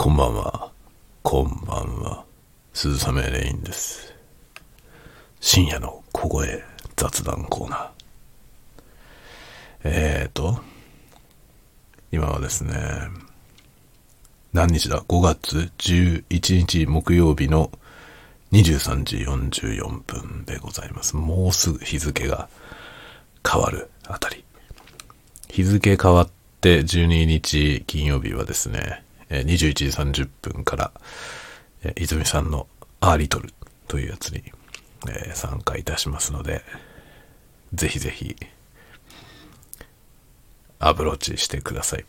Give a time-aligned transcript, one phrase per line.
[0.00, 0.70] こんばんは。
[1.24, 2.24] こんばんは。
[2.72, 4.14] 鈴雨レインです。
[5.40, 6.62] 深夜の小声
[6.94, 7.88] 雑談コーナー。
[9.82, 10.60] えーと、
[12.12, 12.74] 今はですね、
[14.52, 16.24] 何日だ ?5 月11
[16.58, 17.72] 日木曜日の
[18.52, 21.16] 23時44分でございます。
[21.16, 22.48] もうすぐ日付が
[23.44, 24.44] 変わるあたり。
[25.48, 26.30] 日付変わっ
[26.60, 30.92] て12日金曜日はですね、21時30分から、
[31.84, 32.66] え泉さんの
[33.00, 33.52] アーリトル
[33.86, 34.42] というやつに、
[35.08, 36.62] え参加いたしますので、
[37.74, 38.36] ぜひぜひ、
[40.78, 42.04] アプローチしてください。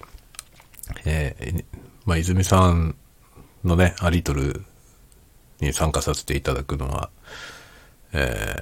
[1.05, 1.65] えー
[2.05, 2.95] まあ、泉さん
[3.63, 4.63] のね、アリトル
[5.59, 7.09] に参加させていただくのは、
[8.13, 8.55] え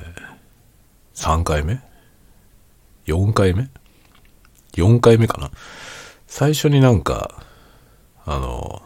[1.16, 1.82] ー、3回目
[3.06, 3.70] ?4 回目
[4.74, 5.52] ?4 回目かな？
[6.28, 7.47] 最初になんか、
[8.28, 8.84] あの、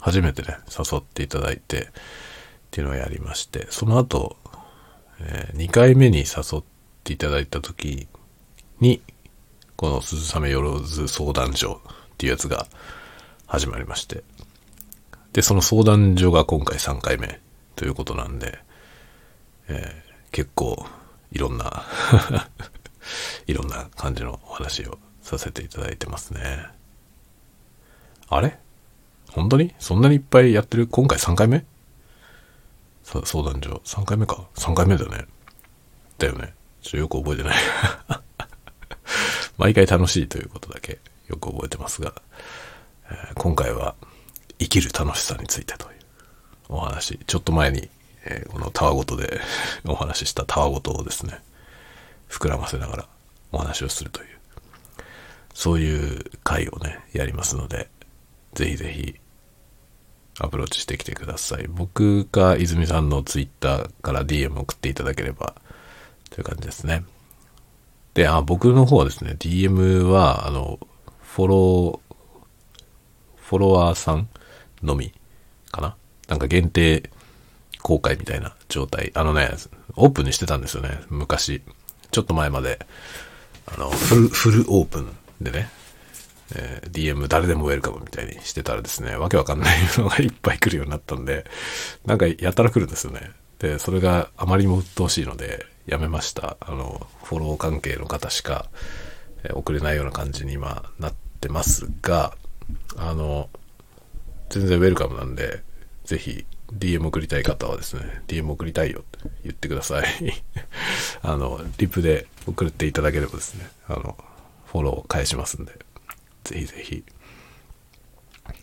[0.00, 1.86] 初めてね、誘っていただいて、っ
[2.70, 4.36] ていうのをやりまして、その後、
[5.20, 6.62] え2回目に誘っ
[7.02, 8.06] ていただいた時
[8.80, 9.00] に、
[9.76, 11.80] この鈴雨よろず相談所
[12.12, 12.66] っていうやつが
[13.46, 14.22] 始まりまして、
[15.32, 17.40] で、その相談所が今回3回目
[17.74, 18.58] ということなんで、
[19.68, 20.86] えー結構
[21.32, 21.84] いろんな
[23.46, 26.66] いろんな感じのお話をさせていただいてますね。
[28.30, 28.58] あれ？
[29.30, 29.74] 本当に？
[29.78, 30.86] そんなにいっぱいやってる？
[30.86, 31.64] 今回3回目？
[33.04, 33.80] 相談所。
[33.84, 35.26] 3回目か ?3 回目だよね。
[36.18, 36.54] だよね。
[36.82, 37.56] ちょっとよく覚えてない。
[39.56, 42.12] 毎回楽しいということだけよく覚えてますが、
[43.10, 43.94] えー今回は
[44.58, 45.98] 生きる楽しさについてという。
[46.68, 47.88] お話、ちょっと前に、
[48.24, 49.40] えーこのたわごとで
[49.86, 51.40] お話ししたたわごとをですね、
[52.28, 53.08] 膨らませながら
[53.52, 54.28] お話をするという、
[55.54, 57.88] そういう回をね、やりますので、
[58.54, 59.14] ぜひぜひ
[60.40, 61.66] アプローチしてきてください。
[61.68, 65.54] 僕か泉さんのツイッターから DM 送っていただければ
[66.30, 67.04] という感じですね。
[68.14, 70.80] で、あ、僕の方はですね、DM は、あの、
[71.22, 72.14] フォロー、
[73.36, 74.28] フォロワーさん
[74.82, 75.12] のみ
[75.70, 75.96] かな？
[76.28, 77.10] なんか限定
[77.82, 79.12] 公開みたいな状態。
[79.14, 79.50] あのね、
[79.96, 81.62] オープンにしてたんですよね、昔。
[82.10, 82.84] ちょっと前まで。
[83.66, 85.68] あの、フル、フルオープンでね、
[86.54, 91.44] えー DM 誰でもウェルカムみたいにしてたらですね、わけわかんないのがいっぱい来るようになったんで、
[92.06, 93.30] なんかやたら来るんですよね。
[93.58, 96.56] で、それがあまりにも鬱陶しいので、やめました。
[96.60, 98.66] あの、フォロー関係の方しか、
[99.44, 102.34] えー送れないような感じに今なってますが、
[102.96, 103.48] あの、
[104.50, 105.62] 全然ウェルカムなんで、
[106.04, 110.06] ぜひ DM 送りたい方はですね、DM 送りたいよって言ってください。
[111.22, 114.16] あの、リプで送っていただければですね、あの、
[114.66, 115.72] フォロー返しますんで、
[116.48, 117.04] ぜひぜひ、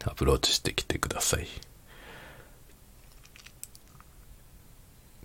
[0.05, 1.47] アプローチしてきてください。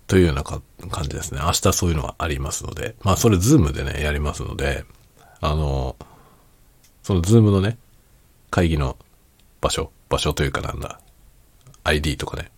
[0.05, 0.61] というような感
[1.03, 1.39] じですね。
[1.41, 4.85] 明日そういうのがありますので、まあそれズームでね、やりますので、
[5.39, 5.95] あの、
[7.01, 7.77] そのズームのね、
[8.51, 8.95] 会議の
[9.59, 10.99] 場所、場所というかなんだ、
[11.83, 12.51] ID とかね、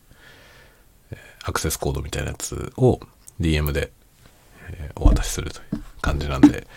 [1.45, 2.99] アクセスコードみたいなやつを
[3.39, 3.93] DM で、
[4.69, 6.67] えお渡しするという感じなんで、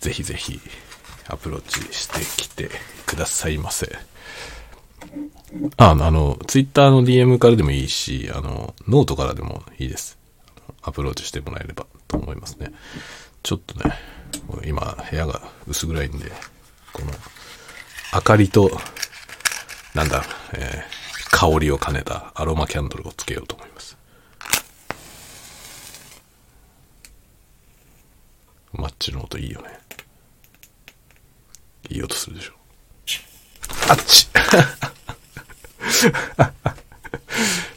[0.00, 0.60] ぜひぜひ
[1.30, 2.70] アプローチしてきて
[3.06, 3.90] くださいませ。
[5.76, 10.18] あ、あの、Twitter の DM からでもいいし、あの、ノートからでもいいです。
[10.82, 12.72] アプローチしてもらえればと思いますね。
[13.42, 13.94] ちょっとね、
[14.66, 16.30] 今部屋が薄暗いんで、
[16.92, 17.12] この
[18.14, 18.70] 明かりと、
[19.94, 20.24] なんだ、
[20.54, 23.96] えー香りを兼ねたアロマキャンドルをつけようと思います。
[28.72, 29.79] マッチの音いいよね。
[31.90, 32.52] いい音するでしょ。
[33.88, 34.28] あっち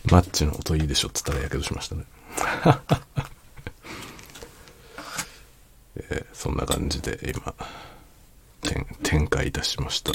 [0.06, 2.04] マッチの音いいでしょっつったらやけどしましたね。
[5.96, 7.56] えーそんな感じで今、
[8.62, 10.12] 展展開いたしました。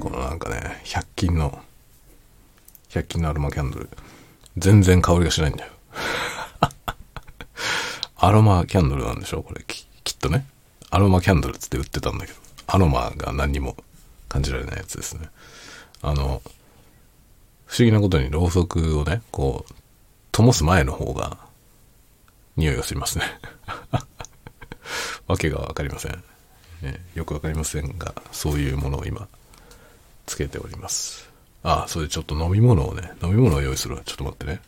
[0.00, 1.60] このなんかね、100均の、
[2.90, 3.90] 100均のアロマキャンドル、
[4.56, 5.72] 全然香りがしないんだよ。
[8.16, 9.64] アロマキャンドルなんでしょこれ
[10.18, 10.46] とね。
[10.90, 13.76] アロマキャンドルっつって売ってたんだけど、アロマが何にも
[14.28, 15.28] 感じられないやつですね。
[16.00, 16.42] あの、
[17.66, 19.74] 不思議なことにろうそくをね、こう、
[20.32, 21.38] 灯す前の方が、
[22.56, 23.24] 匂いがしますね。
[25.28, 26.24] わけがわかりません。
[26.82, 29.28] えーよくわかりませんが、そういうものを今、
[30.26, 31.28] つけております。
[31.62, 34.02] あ、それでちょっと飲み物をね、飲み物を用意するわ。
[34.04, 34.60] ちょっと待ってね。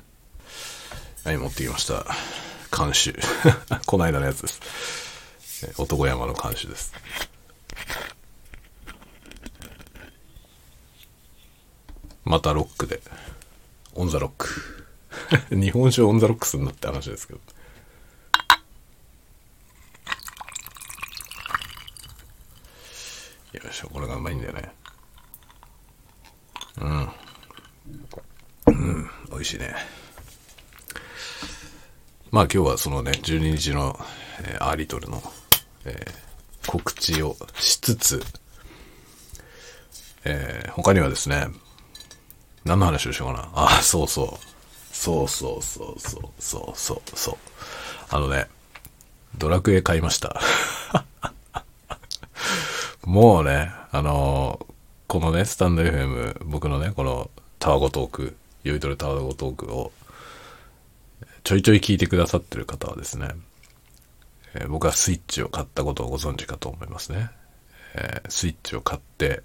[1.24, 2.04] はい、持ってきました。
[2.76, 3.14] 監修。
[3.86, 5.09] この間のやつです。
[5.78, 6.92] 男山の監修です。
[12.24, 13.00] またロックで。
[13.94, 14.86] オンザロック。
[15.50, 17.40] 日本酒オンザロックすんなって話ですけど。
[23.52, 24.72] よいしょ、これがうまいんだよね。
[26.78, 27.10] うん。
[28.66, 29.74] うん、美味しいね。
[32.30, 33.98] まあ今日はそのね、12日の、
[34.44, 35.20] え、アーリトルの
[35.84, 36.30] えー
[36.66, 38.22] 告知をしつつ、
[40.24, 41.46] えー他にはですね、
[42.64, 43.48] 何の話をしようかな。
[43.54, 44.94] あ、そうそう。
[44.94, 47.36] そうそうそうそうそうそうそう。
[48.10, 48.46] あのね、
[49.38, 50.40] ドラクエ買いました。
[53.04, 54.70] もうね、あのー
[55.08, 59.90] このね、スタンド FM、僕のね、このタワゴトーク、酔いどれタワゴトークを、
[61.42, 63.30] ちょいちょい聞いてくださってる方はですね、
[64.54, 67.30] えー僕はスイッチを買ったことをご存知かと思いますね。
[67.94, 69.42] えースイッチを買って、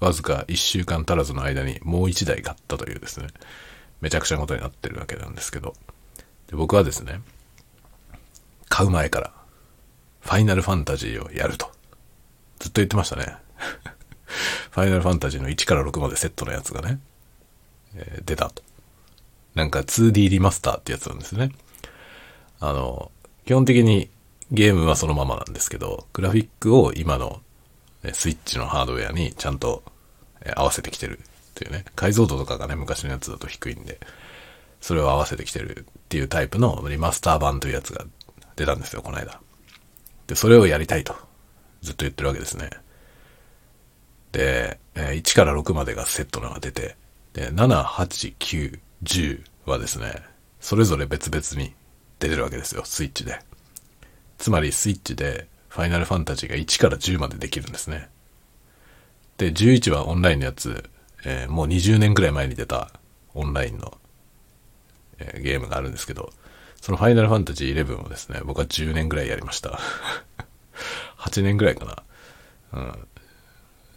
[0.00, 3.28] わずか1週間足らずの間にもう1台買ったというですね、
[4.00, 5.74] めちゃくちゃなことになってるわけなんですけど、
[6.48, 7.20] で僕はですね、
[8.68, 9.32] 買う前から、
[10.20, 11.70] ファイナルファンタジーをやると、
[12.58, 13.36] ずっと言ってましたね。
[14.70, 17.00] ファイナルファンタジーの1から6までセットのやつがね、
[17.94, 18.62] えー出たと。
[19.54, 21.50] なんか 2D リマスターってやつなんですね。
[22.60, 23.10] あの、
[23.46, 24.10] 基本的に
[24.50, 27.40] ゲームはそのままなんですけど、グラフィックを今の
[28.12, 29.84] スイッチのハードウェアにちゃんと
[30.56, 31.22] 合わせてきてるっ
[31.54, 31.84] ていうね。
[31.94, 34.00] 解像度とかがね、昔のやつだと低いんで、
[34.80, 38.04] それを合わせてきてるっていうタイプのリマスター版というやつが
[38.56, 39.40] 出たんですよ、この間。
[40.26, 41.14] で、それをやりたいと、
[41.82, 42.70] ずっと言ってるわけですね。
[44.32, 46.96] で、1から6までがセットのが出て、
[47.32, 50.20] で、7、8、9、10はですね、
[50.60, 51.74] それぞれ別々に
[52.18, 53.40] 出てるわけですよ、スイッチで。
[54.38, 58.08] つまりスイッチで、ファイナルファンタジーが1から10までできるんですね。
[59.36, 60.88] で、11はオンラインのやつ、
[61.24, 62.90] えーもう20年くらい前に出た
[63.34, 63.98] オンラインの、
[65.18, 66.32] えーゲームがあるんですけど、
[66.80, 69.78] そのファイナルファンタジー11をですね、僕は10年くらいやりました。
[71.18, 72.02] 8年くらいかな。
[72.72, 73.08] うん。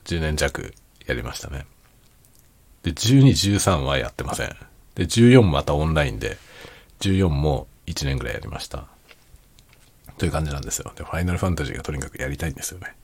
[0.06, 0.74] 10年弱
[1.06, 1.66] やりましたね。
[2.84, 3.28] で、12、
[3.58, 4.56] 13はやってません。
[4.96, 6.38] で、14またオンラインで、
[7.02, 8.86] 14も1年ぐらいやりました。
[10.18, 10.92] という感じなんですよ。
[10.96, 12.96] で、ファイナルファンタジーがとにかくやりたいんですよね。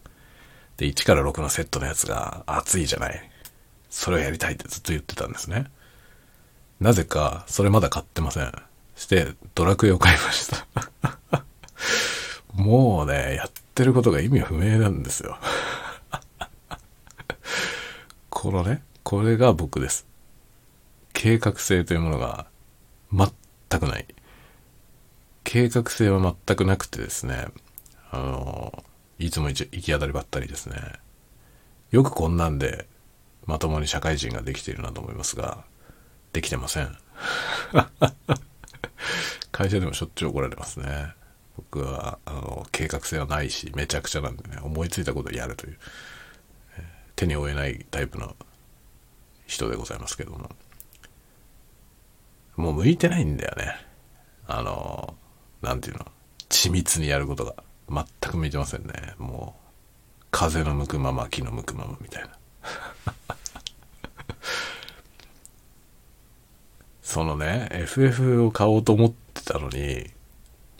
[0.78, 3.32] で、1から6のセットのやつが熱いじゃない。
[3.90, 5.66] それをやりたいってずっと言ってたんですね。
[6.80, 8.52] なぜか、それまだ買ってません。
[8.96, 10.68] して、ドラクエを買いました。
[12.54, 15.38] もうね、やってることが意味不明なんですよ。
[18.30, 20.06] このね、これが僕です。
[21.14, 22.48] 計画性というものが
[23.12, 24.06] 全くない。
[25.46, 27.48] 計画性は全くなくてですね、
[28.12, 28.84] あの、
[29.20, 30.76] いつも行き当たりばったりですね。
[31.92, 32.88] よくこんなんで
[33.46, 35.64] まともに社会人ができているなと思いますが、
[36.34, 36.98] できてません。
[39.52, 41.14] 会社でもしょっちゅう怒られますね。
[41.56, 45.78] 僕は、あの、計画性はないし、めちゃくちゃなんでね、思いついたことをやるという、
[47.16, 48.36] 手に負えないタイプの
[49.46, 50.50] 人でございますけども。
[52.58, 53.76] もう向いてないんだよね。
[54.48, 55.16] あの、
[55.66, 56.06] なんていうの、
[56.48, 57.56] 緻密にやることが
[57.90, 59.16] 全く向いてませんね。
[59.18, 59.56] も
[60.22, 62.30] う、風の向くまま、木の向くままみたいな。
[67.02, 70.12] そのね、FF を買おうと思ってたのに、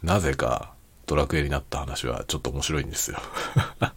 [0.04, 0.76] なぜか
[1.08, 3.18] ドラクエになった話はちょっと面白いんですよ。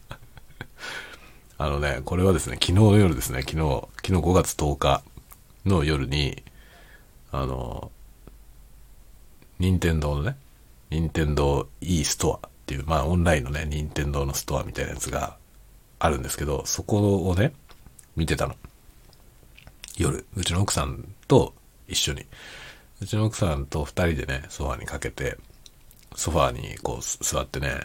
[1.60, 5.02] あのね、これはですね、昨日の夜ですね、昨日、昨日5月10日
[5.66, 6.42] の夜に、
[7.30, 7.92] あの、
[9.58, 10.36] 任天堂のね、
[10.90, 15.36] 任天堂 e ストアっていう、まあオンラインのね、任天堂のストアみたいなやつが
[15.98, 17.52] あるんですけど、そこをね、
[18.16, 18.54] 見てたの。
[19.96, 21.54] 夜、うちの奥さんと
[21.88, 22.24] 一緒に。
[23.00, 25.38] うちの奥さんと二人でね、ソファにかけて、
[26.14, 27.80] ソファにこう座ってね、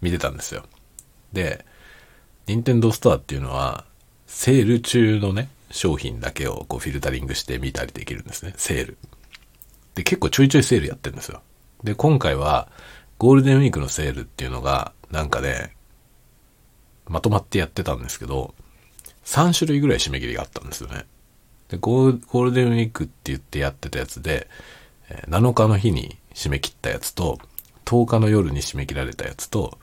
[0.00, 0.64] 見てたんですよ。
[1.32, 1.64] で、
[2.46, 3.84] 任天堂ストアっていうのは、
[4.26, 8.54] セール中のね、商品だけをこうフィルタリングして見たりできるんですね。
[8.56, 8.98] セール。
[10.00, 11.42] で、結構ちょいちょいセールやってるんですよ。
[11.84, 12.68] で、今回は、
[13.18, 15.76] ゴールデンウィークのセールっていうのが、なんかね、
[17.06, 18.54] まとまってやってたんですけど、
[19.26, 21.04] 3種類ぐらい締め切りがあったんですよね。
[21.68, 24.48] で、ゴールデンウィークって言ってやってたやつで、
[25.28, 27.38] 7日の日に締め切ったやつと、
[27.84, 29.78] 10日の夜に締め切られたやつと、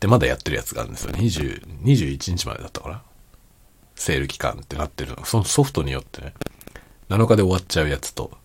[0.00, 1.12] で、まだやってるやつがあるんですよ。
[1.12, 3.02] 20、21日までだったかな。
[3.94, 5.24] セール期間ってなってるの。
[5.24, 6.34] そのソフトによってね、
[7.08, 8.36] 7日で終わっちゃうやつと、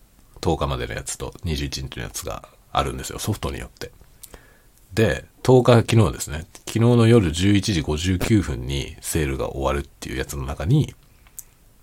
[0.44, 3.18] 10日までのやつと、21日のやつがあるんですよ。
[3.18, 3.90] ソフトによって。
[4.92, 6.44] で、10日昨日ですね。
[6.66, 10.94] 昨日の夜11時59分にセールが終わるっていうやつの中に、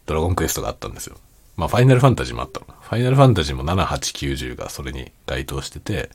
[0.05, 1.17] ドラゴンクエストがあったんですよ。
[1.57, 2.67] まあ、ファイナルファンタジーもあったの。
[2.67, 6.11] ファイナルファンタジーも7、8、90がそれに該当してて、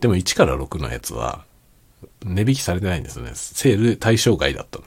[0.00, 1.44] でも1から6のやつは、
[2.24, 3.30] 値引きされてないんですよね。
[3.34, 4.84] セール対象外だったの。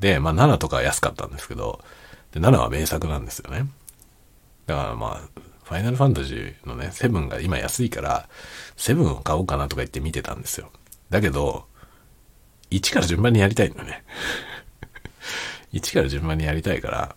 [0.00, 1.82] で、まあ7とかは安かったんですけど、
[2.32, 3.66] で7は名作なんですよね。
[4.66, 8.28] だからまあ、ファイナルファンタジーのね、7が今安いから、
[8.76, 10.70] 7を買おうかなとか言って見てたんですよ。
[11.10, 11.66] だけど、
[12.70, 14.04] 1から順番にやりたいのね。
[15.72, 17.16] 1から順番にやりたいから、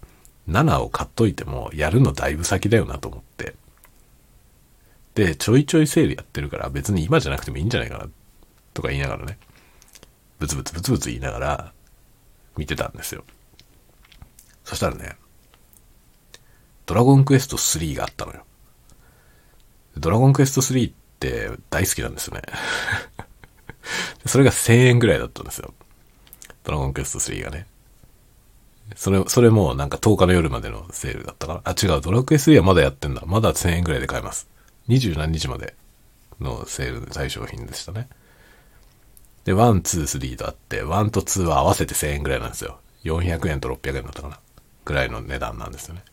[0.49, 3.55] 7を買っといてもやるのだいぶ先だよなと思って。
[5.15, 8.07] で、ちょいちょいセールやってるから別に今じゃなくてもいいんじゃないかな
[8.73, 9.37] とか言いながらね、
[10.39, 11.73] ブツブツブツブツ言いながら
[12.55, 13.25] 見てたんですよ。
[14.63, 15.17] そしたらね、
[16.87, 18.43] ドラゴンクエスト3があったのよ。
[19.97, 22.41] ドラゴンクエスト3って大好きなんですよね。
[24.25, 25.73] それが1000円ぐらいだったんですよ。
[26.63, 27.67] ドラゴンクエスト3がね。
[28.95, 31.61] それ、それもなんか10日の夜までのセールだったかな。
[31.65, 33.21] あ、違う、ドラクエ3はまだやってんだ。
[33.25, 34.47] まだ1000円ぐらいで買えます。
[34.87, 35.75] 20何日まで
[36.39, 38.07] のセールで対象品でしたね。
[39.43, 42.79] で、1、2、3とあって、1と2は合わせて1000円ぐらいなんですよ。
[43.03, 44.39] 400円と600円だったかな。
[44.85, 46.03] ぐらいの値段なんですよね。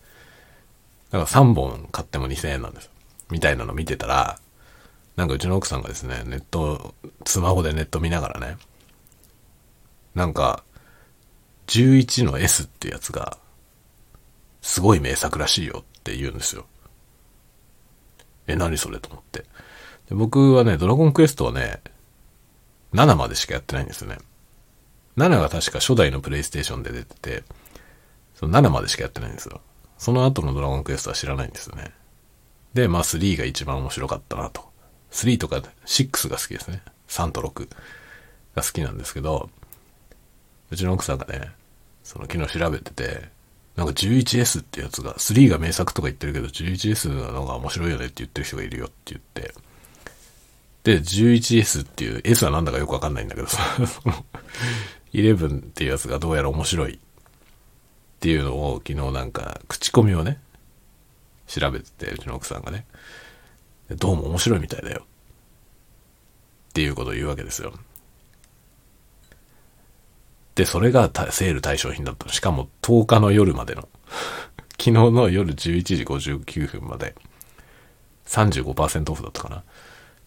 [1.15, 2.91] だか3本買っても2000円なんです。
[3.31, 4.41] みたいなの見てたら、
[5.15, 8.57] なんかうちの奥さんがですね、ネット、スマホでネット見ながらね、
[10.17, 10.65] なんか、
[11.69, 13.39] 11の S ってやつが、
[14.61, 16.67] すごい名作らしいよって言うんですよ。
[18.49, 19.45] え、何それと思って。
[20.09, 21.81] で僕はね、ドラゴンクエストはね、
[22.93, 24.19] 7までしかやってないんですよね。
[25.17, 27.45] 7が確か初代のプレイステーションで出てて、
[28.35, 29.61] その7までしかやってないんですよ。
[30.05, 31.91] その後のドラゴンクエストは知らないんですよね。
[32.75, 34.63] で、まあ3が一番面白かったなと。
[35.13, 36.83] 3とか6が好きですね。
[37.09, 37.67] 3と6
[38.55, 39.49] が好きなんですけど、
[40.71, 41.53] うちの奥さんがね、
[42.03, 43.31] その昨日調べてて、
[43.77, 49.55] なんか 11S ってやつが、3が名作とか言ってるけど 11S の方が面白いよねって言ってる人がいるよって言って、
[50.83, 53.59] で、11S っていう、S はなんだかよくわかんないんだけどさ、
[55.15, 57.01] 11 っていうやつがどうやら面白い
[58.25, 60.41] っていうのを昨日なんか口コミをね、
[61.47, 62.87] 調べてて、うちの奥さんがね、
[63.91, 65.03] どうも面白いみたいだよ。
[66.71, 67.75] っていうことを言うわけですよ。
[70.55, 72.31] で、それがセール対象品だった。
[72.31, 73.91] しかも10日の夜までの。
[74.81, 77.15] 昨日の夜11時59分まで
[78.25, 79.65] 35%オフだったかな。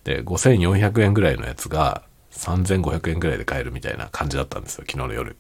[0.04, 5.36] で、5400円ぐらいのやつが3500円ぐらいで買えるみたいな感じだったんですよ、昨日の夜。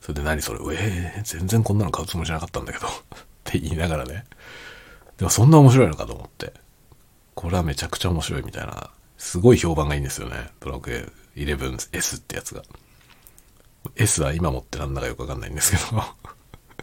[0.00, 2.90] それで何それ、えー、全然こんなの買うつもりじゃなかったんだけど っ
[3.44, 4.24] て言いながらね。
[5.18, 6.52] でもそんな面白いのかと思って。
[7.34, 8.90] これはめちゃくちゃ面白いみたいな。
[9.18, 10.50] すごい評判がいいんですよね。
[10.60, 12.62] ドラクエ 11S ってやつが。
[13.96, 16.04] S は今持ってなんだかよくわかんないんですけど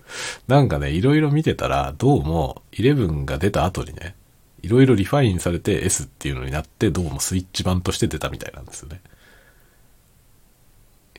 [0.47, 4.15] なんかね、いろいろ見てたら、どうも11が出た後にね、
[4.61, 9.01] いろいろリファインされて S っていうのになって、どうもスイッチ版として出たみたいなんですよね。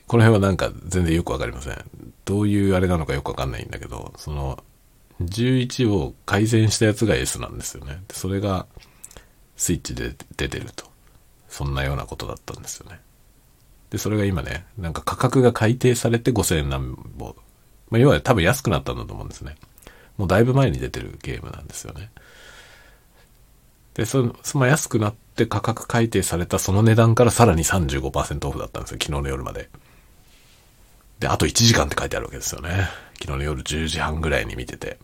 [0.09, 1.85] この辺はなんか全然よくわかりません。
[2.25, 4.63] どういうあれなのかよくわかんないんだけど、その、
[5.21, 8.01] 11を改善したやつが S なんですよね。
[8.07, 8.65] でそれが
[9.55, 10.89] スイッチで出てると。
[11.47, 12.99] そんなようなことだったんですよね。
[13.91, 17.35] で、それが今ね、なんか価格が改定されて5000円何ぼ。
[17.91, 19.57] まあ、要は多分安くなったんだと思うんですね。
[20.17, 22.09] もうだいぶ前に出てるゲームなんですよね。
[23.93, 28.97] で、その、まあ、安くなって価格改定されたその値段からさらに35%オフだったんですよ。
[28.99, 29.69] 昨日の夜まで。
[31.19, 32.87] で、あと1時間って書いてあるわけですよね。
[33.19, 34.97] 昨日の夜10時半ぐらいに見てて。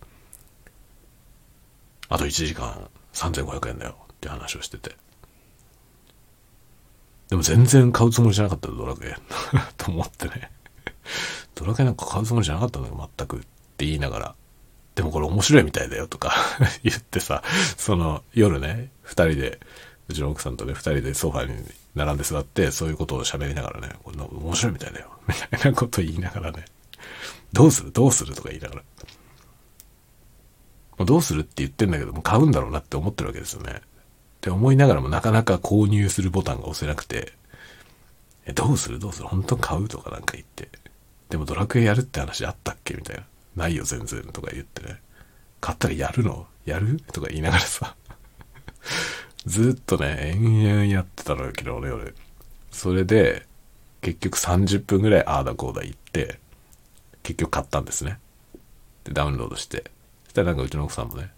[2.08, 4.96] あと1時間3500円だよって話をしてて。
[7.30, 9.16] でも全然買うつもりじゃなかったドラクエ。
[9.78, 10.52] と思ってね。
[11.54, 13.38] ドラクエなんか買うつもりじゃなかったんだよ、全く。
[13.38, 13.40] っ
[13.78, 14.36] て言いながら。
[14.96, 16.34] でもこれ面白いみたいだよとか
[16.84, 17.44] 言ってさ、
[17.78, 19.60] その夜ね、二人で、
[20.08, 21.64] うちの奥さんとね、二人でソファに
[21.96, 25.10] 並んで座って、そういうことを喋りながらね、これ面白いみたいだよ。
[25.28, 26.66] みたいなこと言いながらね、
[27.54, 28.82] どうするどうするとか言いながら。
[30.98, 33.74] もうどうするって言ってんだけど、もう買うんだろうなって思ってるわけですよね。
[33.76, 33.80] っ
[34.42, 37.34] て思いながらもなかなか購入するボタンが押せなくて、
[38.46, 40.70] え、どうするどうする本当買うとかなんか言って。
[41.30, 43.24] でもドラクエやるって話あったっけみたいな。
[43.56, 45.02] ないよ全然とか言ってね。
[45.60, 46.46] 買ったらやるの？
[46.66, 47.02] やる？
[47.12, 47.96] とか言いながらさ。
[49.46, 52.16] ずっとね、延々やってたのよ、昨日の夜。
[52.72, 53.46] それで、
[54.02, 56.40] 結局30分ぐらいああだこうだ言って、
[57.24, 58.20] 結局買ったんですね。
[59.04, 59.92] で、ダウンロードして。
[60.26, 61.32] そしたらなんかうちの奥さんもね、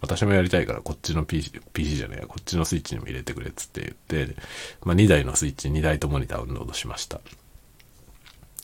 [0.00, 4.36] 私もやりたいからこっちの PC, PC じゃねえや、こっちのスイッチにも入れてくれっつって言って、
[4.82, 7.20] まあ2台のスイッチ2台ともにダウンロードしました。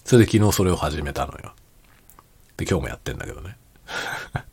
[0.05, 1.55] それで昨日それを始めたのよ。
[2.57, 3.57] で、今日もやってんだけどね。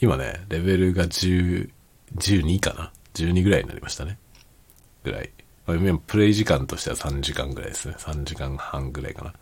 [0.00, 1.70] 今ね、レベルが10、
[2.16, 4.18] 12かな ?12 ぐらいになりましたね。
[5.02, 5.30] ぐらい。
[6.06, 7.94] プレイ時間としては3時間ぐらいですね。
[7.98, 9.32] 3時間半ぐらいかな。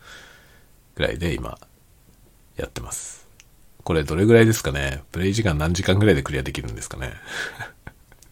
[0.95, 1.59] ぐらいで今、
[2.57, 3.26] やってます。
[3.83, 5.02] これどれぐらいですかね？
[5.11, 7.14] プレイ時間何時間ぐらいでクリアできるんですかね？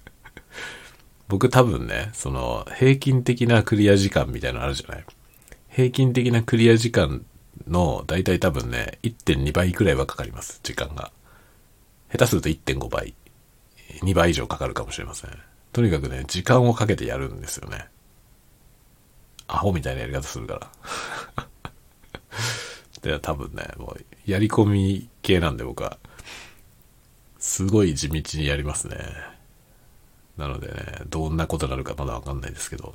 [1.28, 5.04] 僕多分ね、その、平均的なクリア時間みたいなのあるじゃない？
[5.68, 7.24] 平均的なクリア時間
[7.66, 11.10] の、だいたい多分ね、1.2倍くらいはかかります、時間が。
[12.12, 13.14] 下手すると1.5倍。
[14.02, 15.30] 2倍以上かかるかもしれません。
[15.72, 17.86] とにかくね、時間をかけてやるんですよね。
[19.46, 20.70] アホみたいなやり方するか
[21.36, 21.46] ら。
[23.02, 25.98] で、多分ね、もう、やり込み系なんで僕は、
[27.38, 28.96] すごい地道にやりますね。
[30.36, 32.94] なのでね、どんなことになるかまだわかんないですけど。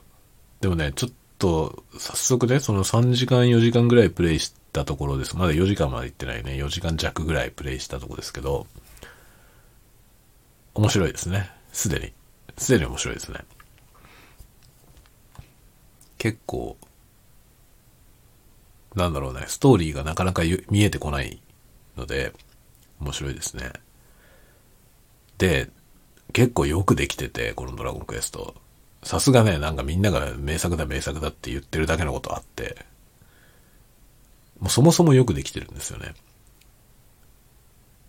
[0.61, 5.35] でもね、ちょっと、早速ね、その3時間4時間ぐらいプレイしたところです。
[5.37, 6.53] まだ4時間まで行ってないね。
[6.53, 8.67] 4時間弱ぐらいプレイしたところですけど、
[10.75, 11.49] 面白いですね。
[11.71, 12.13] すでに。
[12.57, 13.39] すでに面白いですね。
[16.17, 16.77] 結構、
[18.95, 21.41] なんだろうね、ストーリーがなかなか見えてこない
[21.97, 22.33] ので、
[22.99, 23.71] 面白いですね。
[25.37, 25.69] で、
[26.33, 28.55] 結構よくできてて、このドラゴンクエスト。
[29.03, 32.85] さすがね、なんかみんなが名作だ名作だって言ってるだけのことあって、
[34.59, 36.13] もうそもそもよくできてるんですよね。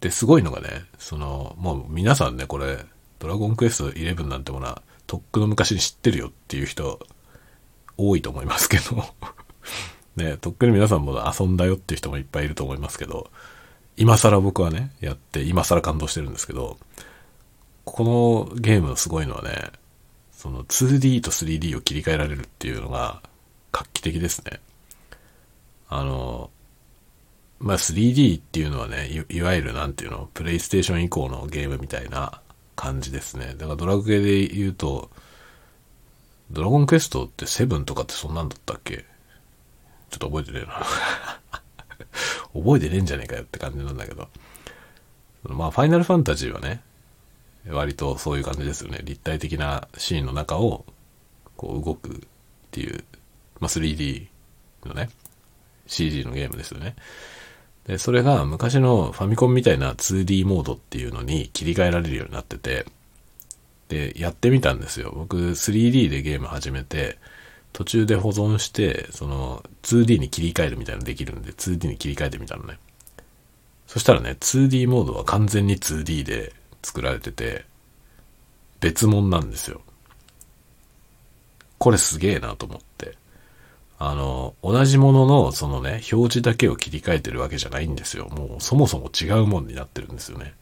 [0.01, 2.85] で、すごいのがね、その、もう皆さんね、これ、
[3.19, 7.01] ドラゴンクエスト11なんてものは、とっくの昔に知ってるよっていう人、
[7.97, 9.05] 多いと思いますけど、
[10.17, 13.31] ね、とっくに皆さんも遊んだよっていう人もいっぱいいると思いますけど、
[13.97, 16.79] 今更僕はね、やって、今更感動してるんですけど、
[17.85, 19.71] このゲームのすごいのはね、
[20.33, 23.23] その 2D と 3D を切り替えられるっていうのが
[23.73, 24.61] 画期的ですね。
[25.89, 26.51] あの、
[27.59, 32.41] まあ 3D っていうのはねい、いわゆるなんていうの、プレイステーション以降のゲームみたいな
[32.75, 33.55] 感じですね。
[33.57, 35.11] だからドラクエで言うと、
[36.51, 39.05] ドラゴンクエストって7とかってそんなんだったっけ？
[40.11, 40.87] ちょっと覚えてねえな。
[42.55, 44.29] 覚えてねえんじゃねえかよって感じなんだけど。
[45.45, 46.83] まあ、ファイナルファンタジーはね、
[47.69, 49.01] 割とそういう感じですよね。
[49.03, 50.85] 立体的なシーンの中を、
[51.57, 52.19] こう動くっ
[52.71, 53.05] ていう、
[53.61, 54.27] まあ 3D
[54.85, 55.11] のね、
[55.87, 56.97] CG のゲームですよね。
[57.87, 62.87] で、それが昔のファミコンみたいな 2D モードっていうのに切り替えられるようになってて、
[63.89, 65.13] で、やってみたんですよ。
[65.15, 67.19] 僕 3D でゲーム始めて、
[67.73, 72.79] 途中で保存して、その 2D に切り替えるみたいなのできるんで、2D に切り替えてみたのね。
[73.87, 77.65] そしたらね、2D モードは完全に 2D で作られてて、
[78.81, 79.81] 別物なんですよ。
[81.79, 83.17] これすげえなと思って。
[83.99, 88.29] あの、同じものの、そのね、表示だけを切り替えてるわけじゃないんですよ。
[88.29, 90.55] もう、そもそも違うもんになってるんですよね。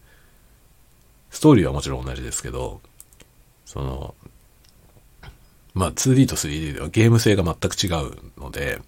[1.30, 2.80] ストーリーはもちろん同じですけど、
[3.64, 4.14] その、
[5.74, 8.80] まあ 2D と 3D ではゲーム性が全く違うので、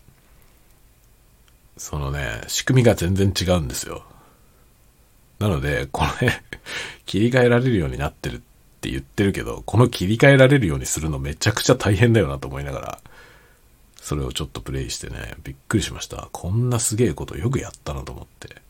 [1.76, 4.04] そのね、仕組みが全然違うんですよ。
[5.40, 6.40] なので、これ、
[7.04, 8.40] 切り替えられるようになってるっ
[8.80, 12.98] て言ってるけど、この切り替えられるようにするのめちゃくちゃ大変だよなと思いながら、
[14.06, 16.28] それをちょっとプレイしてね、びっくりしました。
[16.30, 18.62] こんなすげえことよくやったなと思って。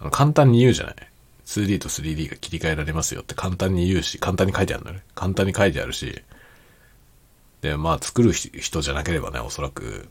[0.00, 0.96] あの簡単に言うじゃない
[1.44, 5.02] 2D と 3D が切り替えられますよって簡単に言うし、簡単に書いてあるのね。
[5.14, 6.22] 簡単に書いてあるし、
[7.60, 10.08] で、まあ作る人じゃなければね、おそらく、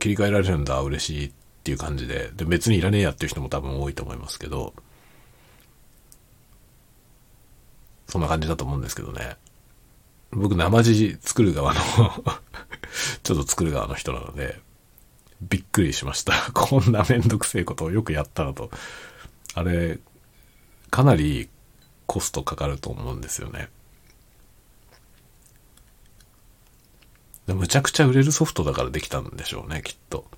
[0.00, 1.32] 切り替えられるんだ、嬉しいっ
[1.64, 4.74] ていう感じで、で、別にいらねえやっていう人も多分多いと思いますけど、
[8.06, 9.38] そんな感じだと思うんですけどね。
[10.32, 11.80] 僕、生地作る側の
[13.22, 14.60] ちょっと作る側の人なので、
[15.42, 16.32] びっくりしました。
[16.52, 18.70] こんなめんどくせえことをよくやったなと。
[19.54, 19.98] あれ、
[20.90, 21.48] かなり
[22.06, 23.70] コストかかると思うんですよね。
[27.46, 30.30] でむちゃくちゃ売れるソフトだからできたんでしょうね、きっと。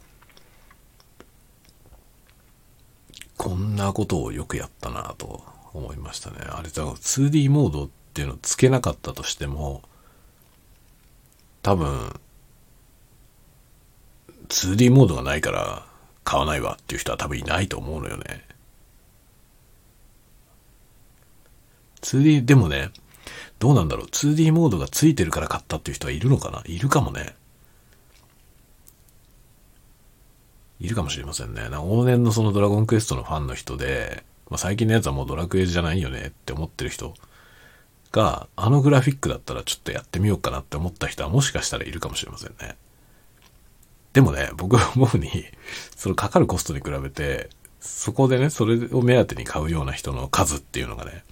[3.36, 6.38] こんなことをよくやったなと思いましたね。
[6.48, 9.80] あれ、だから 2D モードってっていうのをつけなかったとしても、
[11.62, 12.20] 多分、
[14.48, 15.86] 2D モードがないから
[16.24, 18.44] 買わないわっていう人は多分いないと思うのよね。
[22.02, 22.90] 2D、でもね、
[23.58, 26.62] どうなんだろう ?2D モードがついてるから買ったっていう人はいるのかな？
[26.66, 27.34] いるかもね。
[30.80, 31.62] いるかもしれませんね。
[31.62, 37.14] 往年のそのドラゴンクエストのファンの人で、まあ、最近のやつはもうドラクエじゃないよねって思ってる人
[38.12, 42.76] が、あのグラフィックだったらちょっとやってみようかなって思った人はもしかしたらいるかもしれませんね。
[44.12, 45.30] でもね、僕が思うに、
[45.96, 47.48] そのかかるコストに比べて、
[47.80, 51.24] そこでね、それを目当てに買うような人の数っていうのがね、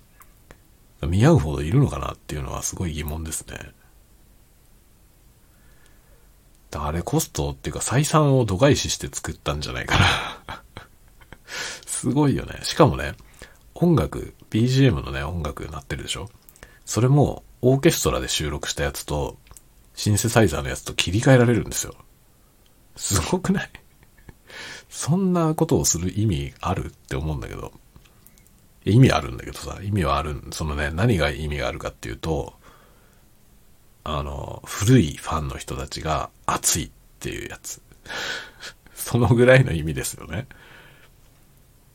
[1.02, 3.72] 見合うほどいるのかなっていうのはすごい疑問ですね。
[6.72, 9.98] あれコストっていうか採算を度外視して作ったんじゃないか
[10.46, 10.62] な
[11.84, 12.60] すごいよね。
[12.62, 13.14] しかもね、
[13.74, 16.30] 音楽、BGM のね、音楽になってるでしょ
[16.90, 19.36] それもオーケストラで収録したやつと、
[19.94, 21.94] シンセサイザーのやつと切り替えられるんですよ。
[22.96, 23.70] すごくない？
[24.88, 27.70] そんなことをする意味あるって思うんだけど。
[28.84, 32.54] 意味あるんだけどさ、意味はある、そのね、何が意味があるかっていうと、
[34.02, 37.80] あの、古いファンの人たちが熱いっていうやつ。
[38.96, 40.48] そのぐらいの意味ですよね。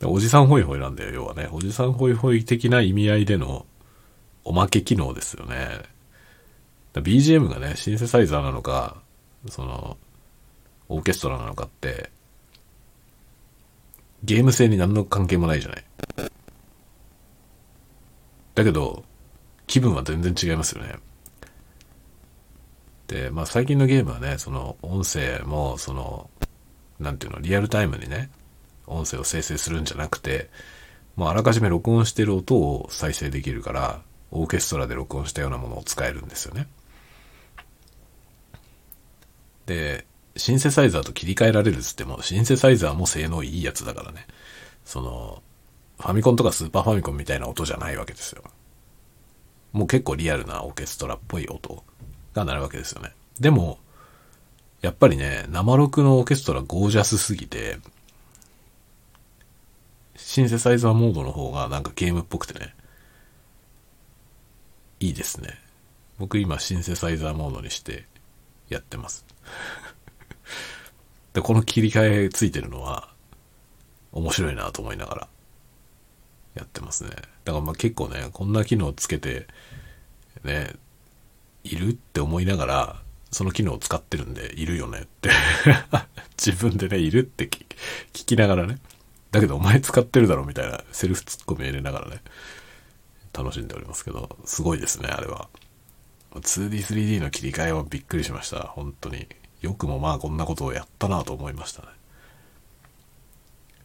[0.04, 1.50] おじさんホイホイなんだよ、要はね。
[1.52, 3.66] おじさんホイホイ的な意味合いでの
[4.46, 5.80] おまけ機能ですよね。
[6.94, 9.02] BGM がね、シンセサイザーなのか、
[9.50, 9.98] その、
[10.88, 12.10] オーケストラなのかって、
[14.22, 15.84] ゲーム性に何の関係もないじゃない。
[18.54, 19.04] だけど、
[19.66, 20.94] 気分は全然違いますよね。
[23.08, 26.30] で、まあ最近のゲームはね、その音声も、その、
[27.00, 28.30] なんていうの、リアルタイムにね、
[28.86, 30.50] 音声を生成するんじゃなくて、
[31.16, 36.66] もうあらかじめ録音してる音を再生できるから、オーケストラで録音したようなものを使えるんですよね。
[39.66, 44.26] で、シンセサイザーと切り替えられるっつっても、シンセサイザーも性能いいやつだからね。
[44.84, 45.42] その、
[45.98, 48.42] ファミコンとかスーパーファミコンみたいな音じゃないわけですよ。
[49.72, 51.82] もう結構リアルなオーケストラっぽい音
[52.34, 53.12] が鳴るわけですよね。
[53.40, 53.78] でも、
[54.82, 57.78] やっぱりね、生録のオーケストラゴージャスすぎて、
[60.16, 62.75] シンセサイザーモードの方がなんかゲームっぽくてね、
[65.06, 65.50] いいですね。
[66.18, 68.06] 僕今シンセサイザーモードにして
[68.68, 69.24] やってます。
[71.32, 73.08] で、この切り替えついてるのは
[74.10, 75.28] 面白いなと思いながら
[76.56, 77.10] やってますね。
[77.44, 79.46] だからまあ結構ね、こんな機能つけて
[80.42, 80.74] ね、
[81.62, 85.30] いるって思いながら、その機能を使ってるんで、いるよねって
[86.36, 87.48] 自分でね、いるって
[88.12, 88.80] 聞きながらね。
[89.30, 92.22] だけどお前使ってるだろみたいなセルフツッコミ入れながらね、
[93.36, 95.48] 楽しんでおりますけど、すごいですね、あれは。
[96.32, 98.60] 2D、3D の切り替えはびっくりしました。
[98.60, 99.26] 本当に。
[99.60, 101.88] よくもまあこんなことをやったなと思いましたね。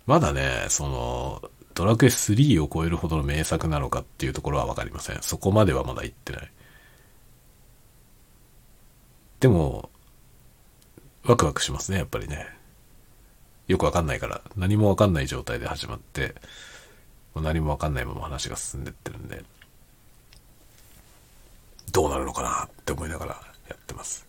[0.06, 5.22] まだね、その、ドラクエ3を超えるほどの名作なのかっていうところはわかりません。
[5.22, 6.52] そこまではまだ行ってない。
[9.40, 9.90] でも、
[11.24, 12.48] ワクワクしますね、やっぱりね。
[13.68, 16.36] よくわかんないから、何もわかんない状態で始まって、
[17.36, 19.44] 何もわかんないまま話が進んでってるんで、
[21.92, 23.32] どうなるのかなって思いながら
[23.70, 24.28] やってます。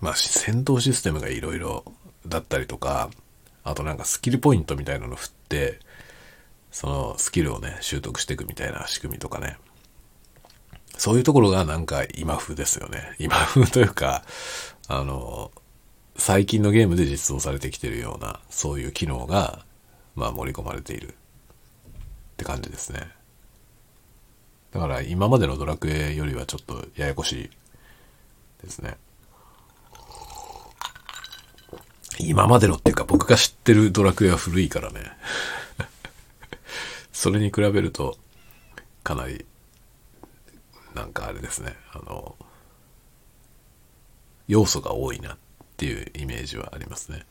[0.00, 1.84] まあ、戦闘システムがいろいろ
[2.26, 3.10] だったりとか、
[3.64, 5.80] あとなんかスキルポイントみたいなの振って、
[6.70, 9.56] そのスキルをね、習得していくみたいな仕組みとかね。
[10.96, 13.14] そういうところがなんか今風ですよね。
[13.18, 14.22] 今風というか、
[14.88, 15.50] あの、
[16.20, 19.64] 最近のゲームで実装されてきてるような、そういう機能が、
[20.14, 21.12] まあ盛り込まれているっ
[22.36, 23.08] て感じですね。
[24.70, 27.50] だから今までのドラクエよりはちょっとややこしい
[28.62, 28.98] ですね。
[32.18, 35.00] 今までのっていうか僕が知ってるドラクエは古いからね。
[37.14, 38.18] それに比べると、
[39.02, 39.46] かなり、
[40.94, 42.36] なんかあれですね、あの、
[44.48, 45.38] 要素が多いなっ
[45.80, 47.24] ていうイメージはありますね。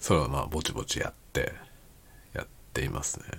[0.00, 1.52] それはまあぼちぼちやって、
[2.32, 3.26] やっていますね。
[3.26, 3.38] っ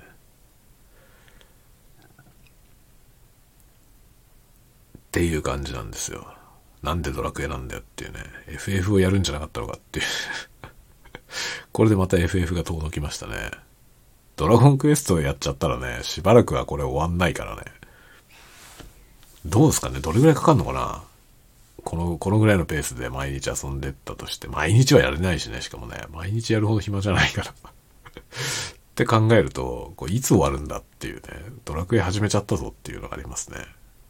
[5.11, 6.35] ていう感じなんですよ。
[6.83, 8.19] なんでドラクエなんだよっていうね、
[8.49, 10.05] FF をやるんじゃなかったのかっていう
[11.73, 13.49] これでまた FF が遠のきましたね。
[14.35, 17.63] ドラゴンクエストをやっちゃったらね、しばらくはこれ終わんないからね。
[19.47, 19.99] どうですかね？
[19.99, 21.03] どれぐらいかかんのかな？
[21.83, 27.53] この、このぐらいのペースで毎日遊んでったとして、毎日はやれないしね、しかもね、毎日やるほど暇じゃないから っ
[28.95, 31.21] て考えると、こういつ終わるんだっていうね、
[31.65, 33.57] ドラクエ始めちゃったぞっていうのがありますね。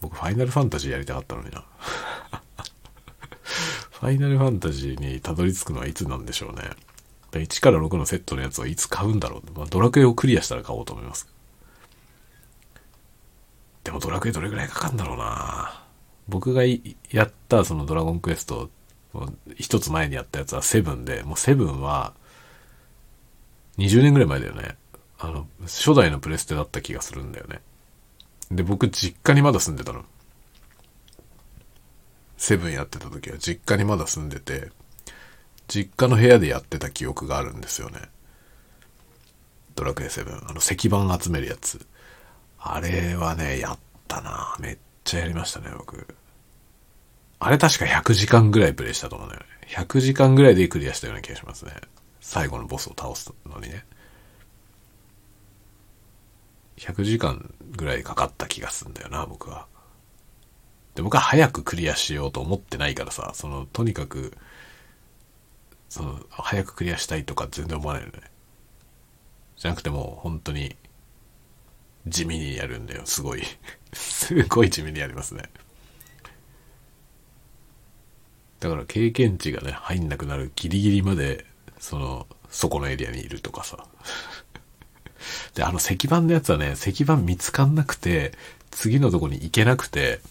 [0.01, 1.63] 僕、ファイナルファンタジーやりたかったのにな。
[3.91, 6.71] ファイナルファンタジーにたどり着くのはいつなんでしょうね。
[7.31, 9.57] 1から6のセットのやつはいつ買うんだろう。
[9.57, 11.27] まあ、ドラクエをクリアしたら買おうと思います。
[13.83, 15.82] でもドラクエどれぐらいかかるんだろうな
[16.27, 18.69] 僕がやったそのドラゴンクエスト、
[19.55, 22.13] 一つ前にやったやつはセブンで、もうセブンは、
[23.77, 24.75] 20年ぐらい前だよね。
[25.19, 27.62] あの、初代のプレステだった気がするんだよね。
[28.51, 30.03] で、僕実家にまだ住んでたの。
[32.38, 34.71] セブンやってた時は実家にまだ住んでて、
[35.67, 38.01] 実家の部屋でやってた記憶があるんですよね。
[39.75, 40.49] ドラクエ7。
[40.49, 41.86] あの、石板集めるやつ。
[42.59, 46.07] あれはね、やったなめっちゃやりましたね、僕。
[47.39, 49.37] あれ確か100時間ぐらいプレイしたと思うね。
[49.67, 51.73] 100時間ぐらいでクリアしたような気がしますね。
[52.21, 53.85] 最後のボスを倒すのにね。
[56.77, 59.67] 100時間ぐらいかかった気がするんだよな、僕は。
[60.95, 64.37] で、僕は早くクリアしようと思ってないからさ、その、とにかく、
[65.89, 68.21] その、早くクリアしたいとか全然思わないよね。
[69.57, 70.75] じゃなくてもう、本当に、
[72.07, 73.43] 地味にやるんだよ、すごい。
[73.93, 75.43] すごい地味にやりますね。
[78.59, 81.45] だから経験値がね、入んなくなるギリギリまで、
[81.79, 83.85] その、そこのエリアにいるとかさ。
[85.55, 88.33] で、あの石板のやつはね、石板見つかんなくて、
[88.71, 90.21] 次のとこに行けなくて、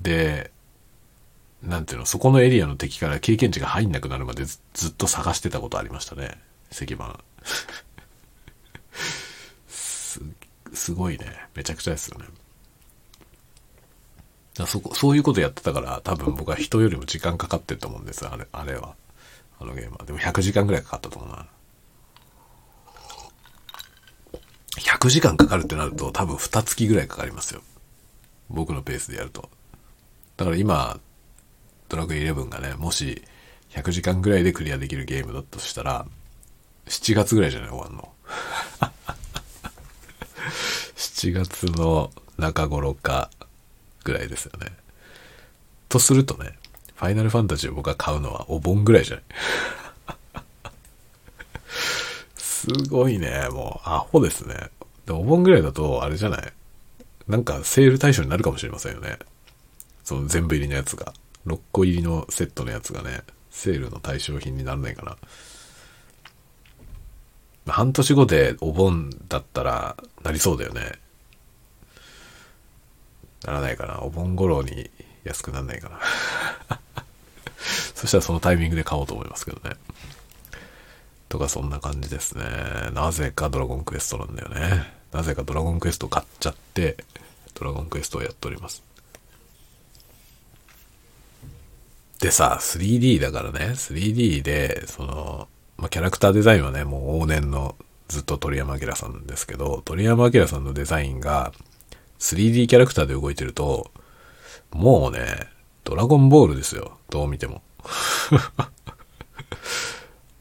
[0.00, 0.50] で、
[1.62, 6.38] なんていうの、そこのエリアの敵から経験値が入んなくなるまでずっと探してたことありましたね。
[6.70, 7.20] 石板。
[10.74, 11.26] す、ごいね。
[11.54, 12.26] めちゃくちゃですよね。
[14.54, 18.94] だそこ、そういうことやってたから、多分僕は人よりも時間かかってると思うんですあれ、あれは。
[19.58, 20.04] あのゲームは。
[20.04, 21.46] でも100時間ぐらいかかったと思うな。
[24.78, 27.62] 100時間かかるってなると多分2月ぐらいかかりますよ。
[28.48, 29.48] 僕のペースでやると。
[30.36, 30.98] だから今、
[31.88, 33.22] ドラクエ11がね、もし
[33.70, 36.06] 100時間ぐらいでクリアできるゲームだとしたら、
[36.86, 37.70] 7月ぐらいじゃない？
[37.70, 38.12] 終わんの。
[40.96, 43.30] 7月の中頃か
[44.04, 44.72] ぐらいですよね。
[45.88, 46.52] とするとね、
[46.94, 49.24] ファイナルファンタジーを僕が買うのはお盆ぐらいじゃない？
[52.36, 54.70] すごいね、もう、アホですね。
[55.06, 56.52] でお盆ぐらいだと、あれじゃない？
[57.26, 59.18] なんかセール対象になるかもしれませんよね。
[60.04, 61.12] その全部入りのやつが。
[61.46, 65.16] 6個入りのセットのやつがね、セールの対象品にならないかな。
[67.70, 70.92] 半年後でお盆だったらなりそうだよね。
[73.44, 74.00] ならないかな。
[74.00, 74.90] お盆頃に
[75.24, 76.00] 安くなんないかな。
[77.94, 79.76] そしたらそのタイミングで買おうと思いますけどね。
[81.28, 82.44] とかそんな感じですね。
[82.92, 84.92] なぜかドラゴンクエストなんだよね。
[85.12, 86.96] なぜかドラゴンクエスト買っちゃって、
[87.54, 88.82] ドラゴンクエストをやっております。
[92.20, 95.48] でさ、3D だからね、3D で、その、
[95.80, 97.74] まあ、キャラクターデザインはね、もう往年の
[98.08, 101.52] ずっと鳥山明さんですけど、鳥山明さんのデザインが
[102.18, 103.90] 3D キャラクターで動いてると、
[104.72, 105.48] もうね、
[105.84, 106.98] ドラゴンボールですよ。
[107.08, 107.62] どう見ても。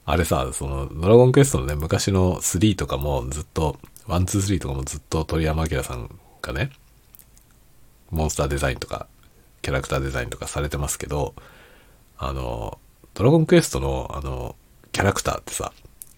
[0.06, 6.72] あれさ、その、ドラゴンクエストのね、昔の3とかもずっと、1、2、3とかもずっと鳥山明さんがね、
[8.12, 9.08] モンスターデザインとか、
[9.62, 11.34] キャラクターデザインとかされてますけど、
[12.18, 12.78] あの、
[13.14, 14.58] ドラゴンクエストの、あの、
[15.00, 15.72] キャラクターってさ、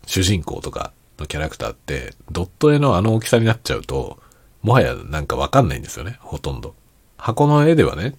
[0.08, 4.18] 主人公とかのキャラクターって、ドット絵のあの大きさになっちゃうと、
[4.64, 6.74] もはやなんかわかんないんですよね、ほとんど。
[7.16, 8.16] 箱の絵ではね、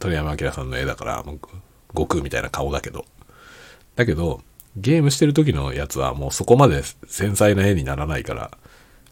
[0.00, 1.40] 鳥山明さんの絵だから、もう、
[1.92, 3.04] 悟空みたいな顔だけど。
[3.94, 4.40] だけど、
[4.74, 8.50] ゲームしてる時のやつはもうそこまで繊細な絵にならないから、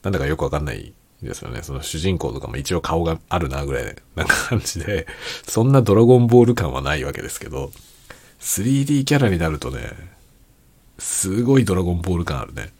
[0.02, 1.62] なんだかよくわかんないですよね。
[1.62, 5.06] その主人公とかも一応顔があるなぐらいな感じで、
[5.46, 7.70] そんなドラゴンボール感はないわけですけど、
[8.40, 10.17] 3D キャラになるとね、
[10.98, 12.72] すごいドラゴンボール感あるね。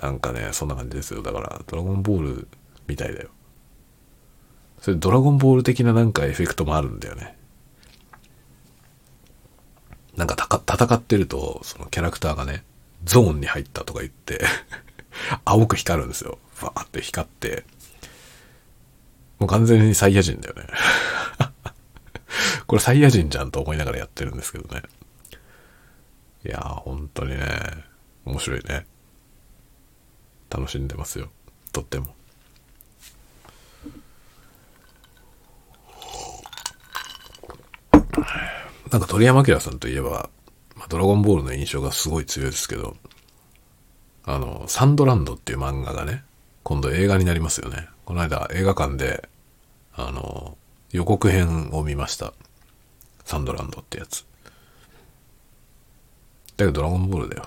[0.00, 1.22] なんかね、そんな感じですよ。
[1.22, 2.48] だから、ドラゴンボール
[2.86, 3.30] みたいだよ。
[4.80, 7.36] それドラゴンボール的ななんかエフェクトもあるんだよね。
[10.16, 12.64] なんか戦ってると、そのキャラクターがね、
[13.04, 14.44] ゾーンに入ったとか言って
[15.44, 16.38] 青く光るんですよ。
[16.60, 17.64] バーって光って。
[19.38, 20.64] もう完全にサイヤ人だよね
[22.66, 24.82] これサイヤ人じゃんと思いながらやってるんですけどね。
[26.44, 27.46] いやー、本当にね、
[28.24, 28.86] 面白いね。
[30.50, 31.28] 楽しんでますよ。
[31.72, 32.14] とっても。
[38.90, 40.30] なんか鳥山明さんといえば、
[40.76, 42.96] まあ、ドラゴンボールの印象がすごい強いですけど、
[44.24, 46.24] あの、サンドランドっていう漫画がね、
[46.62, 47.88] 今度映画になりますよね。
[48.04, 49.28] この間映画館で、
[49.94, 50.56] あの、
[50.90, 52.32] 予告編を見ました。
[53.24, 54.27] サンドランドってやつ。
[56.58, 57.44] だけどドラゴンボールだよ。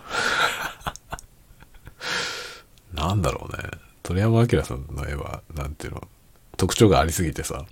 [2.94, 3.70] なんだろうね。
[4.04, 6.08] 鳥山明さんの絵は、なんていうの、
[6.56, 7.66] 特徴がありすぎてさ、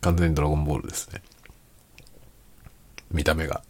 [0.00, 1.20] 完全にドラゴンボールですね。
[3.10, 3.62] 見た目が。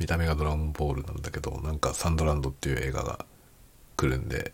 [0.00, 3.24] 見た目がドラゴンボールなんだけど、なんかサンドランドっていう映画が
[3.96, 4.52] 来るんで、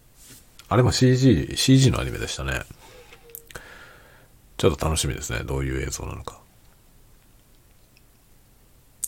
[0.69, 2.65] あれも CG、CG のアニメでしたね。
[4.59, 5.41] ちょっと楽しみですね。
[5.45, 6.39] どういう映像なのか。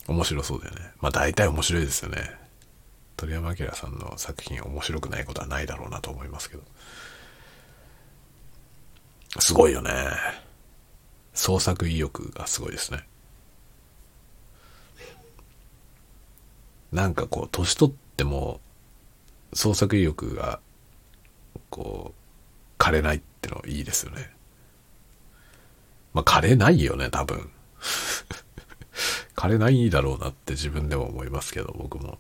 [0.07, 0.93] 面白そうだよね。
[1.01, 2.41] まあ大体面白いですよね。
[3.17, 6.63] 鳥山明さんの作品面白くないことはないだろうなと思いますけど。
[9.39, 9.91] すごいよね。
[11.35, 13.07] 創作意欲がすごいですね。
[16.93, 18.61] なんかこう、年取っても、
[19.53, 20.61] 創作意欲が、
[21.71, 24.31] こう、枯れないってのいいですよね。
[26.13, 27.51] まあ、枯れないよね、多分。
[29.41, 32.19] 枯れないだろうなって自分でも思いますけど、僕も。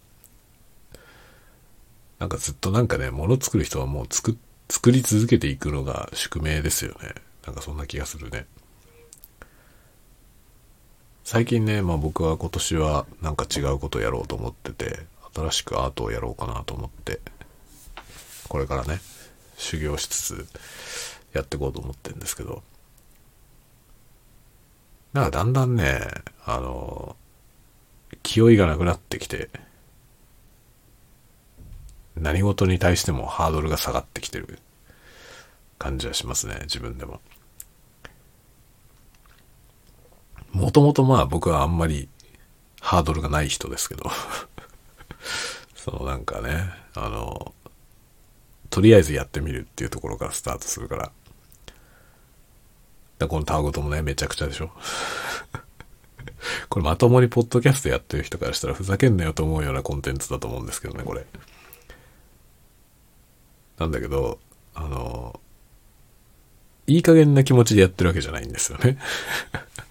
[2.18, 4.38] なんかずっとなんかね、物作る人はもう作、
[4.70, 7.14] 作り続けていくのが宿命ですよね。
[7.44, 8.46] なんかそんな気がするね。
[11.22, 15.00] 最近ね、まあ僕は今年はなんか違うことをやろうと思ってて、
[15.34, 17.20] 新しくアートをやろうかなと思って、
[18.48, 18.98] これからね、
[19.58, 20.46] 修行しつつ
[21.34, 22.62] やっていこうと思ってるんですけど、
[25.12, 26.00] なんかだんだんね、
[26.44, 27.16] あの、
[28.22, 29.50] 気負いがなくなってきて、
[32.16, 34.58] 何事に対してもハードルが下がってきてる
[35.78, 37.20] 感じはしますね、自分でも。
[40.52, 42.08] もともとまあ僕はあんまり
[42.80, 44.10] ハードルがない人ですけど
[45.76, 47.54] そのなんかね、あの、
[48.68, 51.12] とりあえずやってみるっていうところからスタートするから。
[53.20, 54.70] だこのタワゴトもね、めちゃくちゃでしょ
[56.70, 61.26] これまともにポッドキャストやってる人からしたらふざけんなよと思うようなコンテンツだと思うんですけどね、これ。
[63.78, 64.38] なんだけど、
[64.74, 65.38] あの、
[66.86, 68.98] いい加減な気持ちでやってるわけじゃないんですよね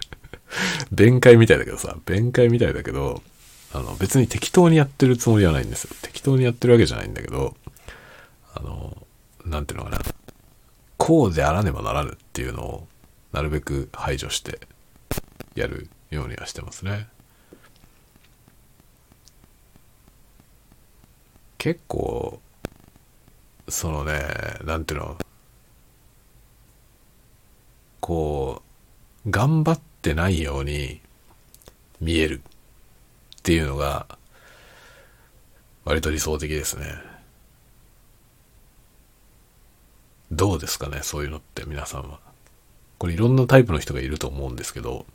[0.92, 3.22] 弁解みたいだけどさ、弁解みたいだけど、
[3.72, 5.96] あの、別に適当にやってるつもりはないんですよ。
[6.02, 7.56] 適当にやってるわけじゃないんだけど、
[8.56, 8.98] あの、
[9.46, 10.02] なんていうのかな。
[10.98, 12.88] こうであらねばならぬっていうのを、
[13.32, 14.60] なるべく排除して
[15.56, 17.08] やるようにはしてますね。
[21.58, 22.42] 結構、
[23.68, 24.24] そのね、
[24.64, 25.18] なんていうの、
[28.00, 28.64] こ
[29.26, 31.02] う、頑張ってないように
[32.00, 34.08] 見えるっていうのが、
[35.84, 36.96] 割と理想的ですね。
[40.32, 42.29] どうですかね、そういうのって皆さんは。
[43.00, 45.06] これいろんなタイプの人がいると思うんですけど、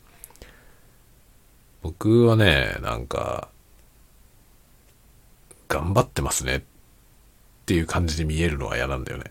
[1.83, 3.49] 僕はね、なんか、
[5.68, 6.62] 頑張ってますねっ
[7.66, 9.25] ていう感じで見えるのは嫌なんだよね。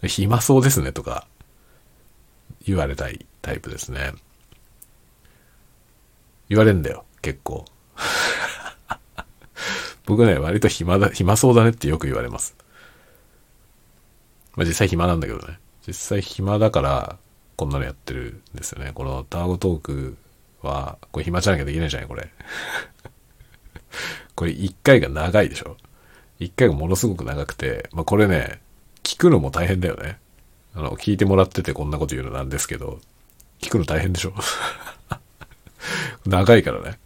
[0.08, 1.26] 暇そうですねとか
[2.64, 4.14] 言われたいタイプですね。
[6.48, 7.66] 言われんだよ、結構。
[10.06, 12.56] 僕ね、割と暇だ、暇そうだねってよく言われます。
[14.56, 15.60] まあ実際暇なんだけどね。
[15.90, 17.18] 実際暇だから、
[17.56, 18.92] こんなのやってるんですよね。
[18.94, 20.16] このタワゴトーク
[20.62, 22.30] は、これ暇じゃなきゃできないじゃない、これ。
[24.36, 25.76] これ一回が長いでしょ。
[26.38, 28.60] 一回がものすごく長くて、まあこれね、
[29.02, 30.20] 聞くのも大変だよね。
[30.76, 33.00] あの、聞いてもらっててこんなこと言うのなんですけど、
[33.60, 34.34] 聞くの大変でしょ
[36.24, 37.00] 長いからね。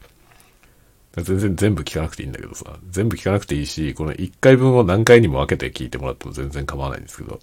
[1.16, 7.40] 全然全部聞かなくていいんだけどさ、全部聞かなくていいし、この1回分を何回にも分けて聞いてもらっても全然構わないんですけど。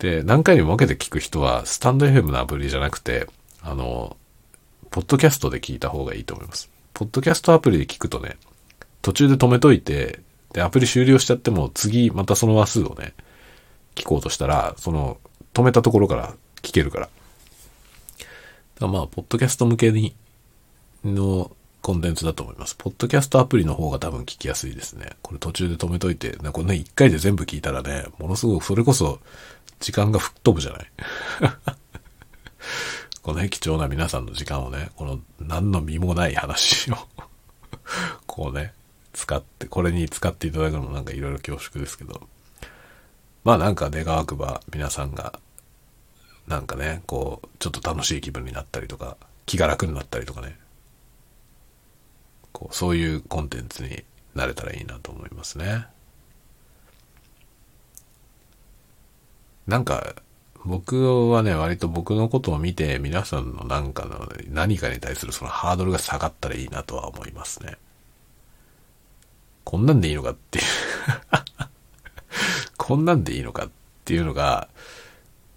[0.00, 3.28] で、何回にも分けて聞く人は、スタンド FM のアプリじゃなくて、
[3.62, 4.16] あの、
[4.90, 6.70] ポッドキャストで聞いた方がいいと思います。
[6.94, 8.36] ポッドキャストアプリで聞くとね、
[9.02, 10.20] 途中で止めといて、
[10.54, 13.12] で、アプリ終了しちゃっても、次、またその話数をね、
[13.94, 15.18] 聞こうとしたら、その、
[15.52, 17.06] 止めたところから聞けるから。
[17.06, 17.10] か
[18.80, 20.14] らまあ、ポッドキャスト向けに、
[21.04, 21.50] の
[21.82, 22.74] コンテンツだと思います。
[22.76, 25.10] ポッドキャストアプリの方が多分聞きやすいですね。
[25.22, 29.20] これ途中で止めといて、ね、これね、一回で全部聞いたらね、ものすごく、それこそ、
[29.80, 30.90] 時間が吹っ飛ぶじゃない
[33.22, 36.96] このね、貴重な皆さんの時間をね、この何の身もない話を
[38.26, 38.74] こうね、
[39.12, 42.28] 使って、これに使っていただくのもなんかいろいろ恐縮ですけど、
[43.44, 45.38] まあなんか願わくば皆さんが
[46.50, 50.58] なんかね、こう、ちょっと楽しい気分になったりとか、気が楽になったりとかね。
[52.60, 54.04] こう、そういうコンテンツに
[54.34, 55.86] なれたらいいなと思いますね。
[59.66, 60.14] なんか、
[60.64, 67.78] 僕はね、割と僕のことを見て、皆さんのなんかの、何かに対するそのハードルが下がったらいいなとは思いますね。
[69.64, 70.64] こんなんでいいのかっていう
[72.76, 73.70] こんなんでいいのかっ
[74.04, 74.68] ていうのが、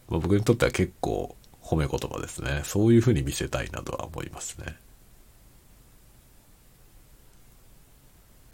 [0.08, 2.62] 僕にとっては結構褒め言葉ですね。
[2.64, 4.78] そういうふうに見せたいなとは思いますね。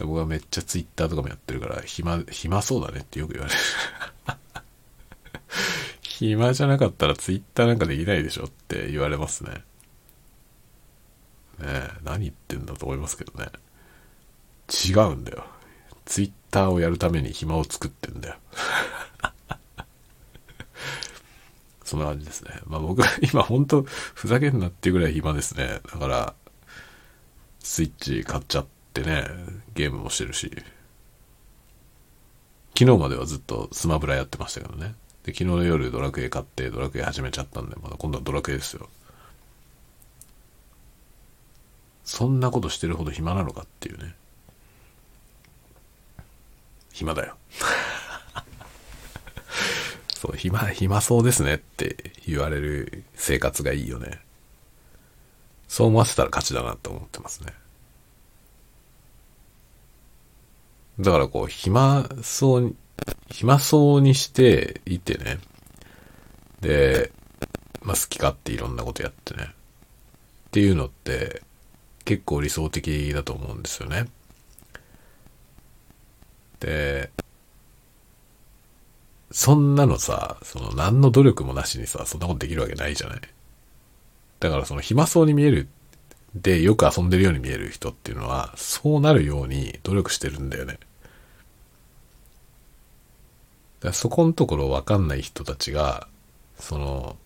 [0.06, 3.60] 僕はめっちゃツイッターとかもやってるから、暇、暇そうだねってよく言われる。
[6.02, 9.64] 暇じゃなかったらツイッターなんかできないでしょって言われますね。
[11.60, 13.47] ねえ、何言ってんだと思いますけどね。
[14.70, 15.45] 違うんだよ。
[16.06, 18.36] ツイッターをやるために暇を作ってんだよ。
[21.84, 22.60] そんな感じですね。
[22.66, 23.84] まあ僕は今ほんと
[24.14, 25.82] ふざけんなっていうぐらい暇ですね。
[25.91, 26.34] だから、
[27.60, 29.26] スイッチ買っちゃってね、
[29.74, 30.52] ゲームもしてるし。
[32.78, 34.95] 昨日まではずっとスマブラやってましたけどね。
[35.24, 38.89] で、昨日の夜ドラクエ買ってドラクエ始めちゃったんで、まだ今度はドラクエですよ。
[42.04, 44.16] そんなことしてるほど暇なのかっていうね。
[46.91, 47.36] 暇だよ。
[50.18, 54.20] そう、暇、暇そうですねって言われる生活がいいよね。
[55.68, 57.54] そう思わせたら勝ちだなと思ってますね。
[61.00, 62.76] だからこう、暇そうに、
[63.30, 65.39] 暇そうにしていてね。
[66.62, 67.12] で、
[67.82, 69.54] まあ好き勝手いろんなことやってね。
[70.47, 71.41] っていうのって
[72.06, 74.08] 結構理想的だと思うんですよね。
[76.60, 77.12] で、
[79.32, 83.22] そんなのさ、その何の努力もなしにさ、そんなことできるわけないじゃない。
[84.39, 85.68] だからその暇そうに見える
[86.36, 90.80] でよく遊んでるように見える人っていうのは、そうなるように努力してるんだよね。
[93.82, 96.08] だそこのところわかんない人たちが、
[96.60, 97.18] その、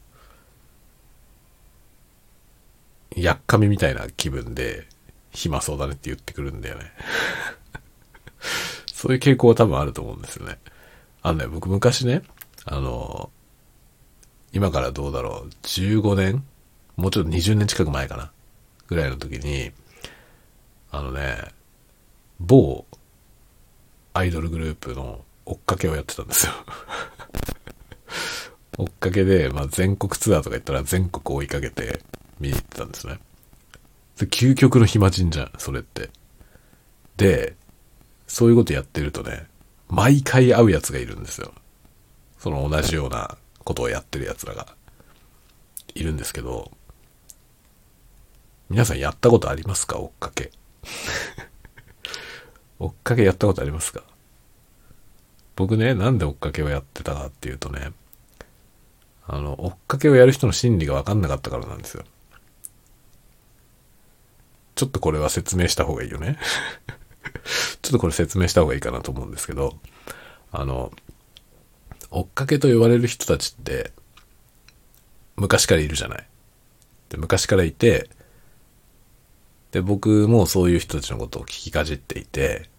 [3.15, 4.87] やっかみみたいな気分で、
[5.31, 6.91] 暇そうだねって言ってくるんだよね。
[8.93, 10.59] そういう傾向は多分あると思うんですよね。
[11.21, 12.21] あのね、僕昔ね、
[12.65, 13.31] あの、
[14.51, 16.45] 今からどうだろう、15年
[16.95, 18.31] もうちょっと20年近く前かな
[18.87, 19.71] ぐらいの時に、
[20.91, 21.37] あのね、
[22.39, 22.85] 某
[24.13, 26.53] アイドルグループの追っかけをやってたんですよ
[28.77, 32.01] 追っかけで、まあ、全国ツアーとか行ったら全国追いかけて
[32.39, 33.19] 見に行ってたんですね。
[34.17, 36.09] 究極の暇人じゃん、それって。
[37.17, 37.55] で、
[38.27, 39.47] そういうことやってるとね、
[39.89, 41.53] 毎回会うやつがいるんですよ。
[42.39, 44.75] その同じようなことをやってるやつらが
[45.95, 46.71] いるんですけど、
[48.69, 49.99] 皆さんやったことありますか？
[49.99, 50.51] 追っかけ。
[52.79, 54.03] 追っかけやったことありますか？
[55.55, 57.91] 僕ね、なんで追っかけをやってたかっていうとね、
[59.25, 62.03] あの、追っかけをやる人の心理がわかんなかったからなんですよ。
[64.75, 66.39] ちょっとこれは説明した方がいいよね。
[67.81, 69.77] ちょっとこれ説明した方がいいかなと思うんですけど、
[70.51, 70.91] あの、
[72.09, 73.91] 追っかけと言われる人たちって、
[75.35, 76.27] 昔からいるじゃない。
[77.09, 78.09] で昔からいて、
[79.71, 82.69] で、僕もそういう人たちのことを聞きかじっていて、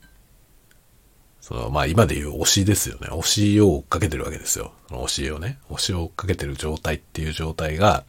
[1.44, 3.08] その、まあ今で言う推しですよね。
[3.10, 4.72] 推しを追っかけてるわけですよ。
[4.88, 5.58] その推しをね。
[5.68, 8.04] 推しを追っかけてる状態っていう状態が、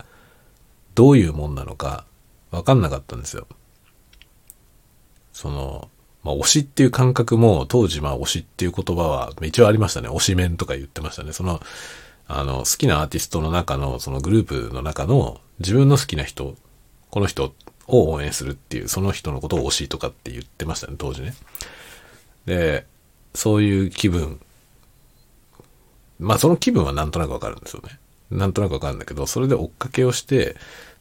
[0.94, 2.06] どういうもんなのか、
[2.52, 3.46] わかんなかったんですよ。
[5.34, 5.90] その、
[6.24, 10.08] まあ推しっていう感覚も、当時まあ推しっていう言葉は一応ありましたね。
[10.08, 11.34] 推しメンとか言ってましたね。
[11.34, 11.60] その、
[12.30, 16.56] あの、好きなアーティストの中の、そのグループの中の、自分の好きな人、
[17.10, 17.54] この人
[17.88, 21.36] を応援するっていう、その人のことを推しとかって言ってましたね、当時ね。
[22.46, 22.86] で、
[23.36, 24.40] そういう気分。
[26.20, 28.00] まあその気分はなんとなくわかるんですよね。
[28.32, 30.56] なんとなくわかるんだけど、それで追っかけをして、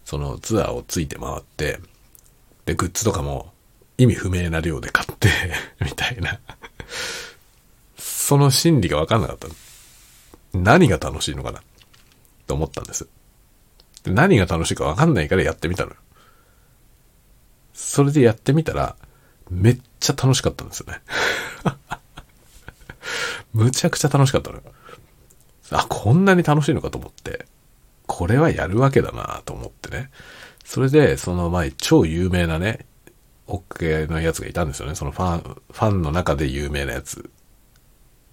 [0.04, 1.80] そのツアーをついて回って、
[2.66, 3.52] で、グッズとかも
[3.98, 5.28] 意味不明な量で買って
[5.80, 6.40] みたいな
[8.24, 9.48] その心理がわかんなかった。
[10.54, 11.62] 何が楽しいのかな
[12.46, 13.06] と思ったんです。
[14.02, 15.96] で何が楽しいかわかんないからやってみたのよ。
[17.74, 18.96] それでやってみたら、
[19.50, 21.00] めっちゃ楽しかったんですよね
[23.52, 24.62] むちゃくちゃ楽しかったのよ。
[25.70, 27.46] あ、こんなに楽しいのかと思って、
[28.06, 30.10] これはやるわけだなと思ってね。
[30.64, 32.86] それで、その前、超有名なね、
[33.46, 34.94] オッケーのやつがいたんですよね。
[34.94, 37.30] そのファン、ファンの中で有名なやつ。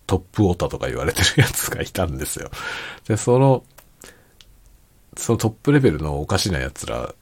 [0.07, 2.51] トップオタとか言われてるやつがいたんですよ。
[3.07, 3.63] で、その、
[5.15, 7.13] そのトップレベルのおかしなやつら、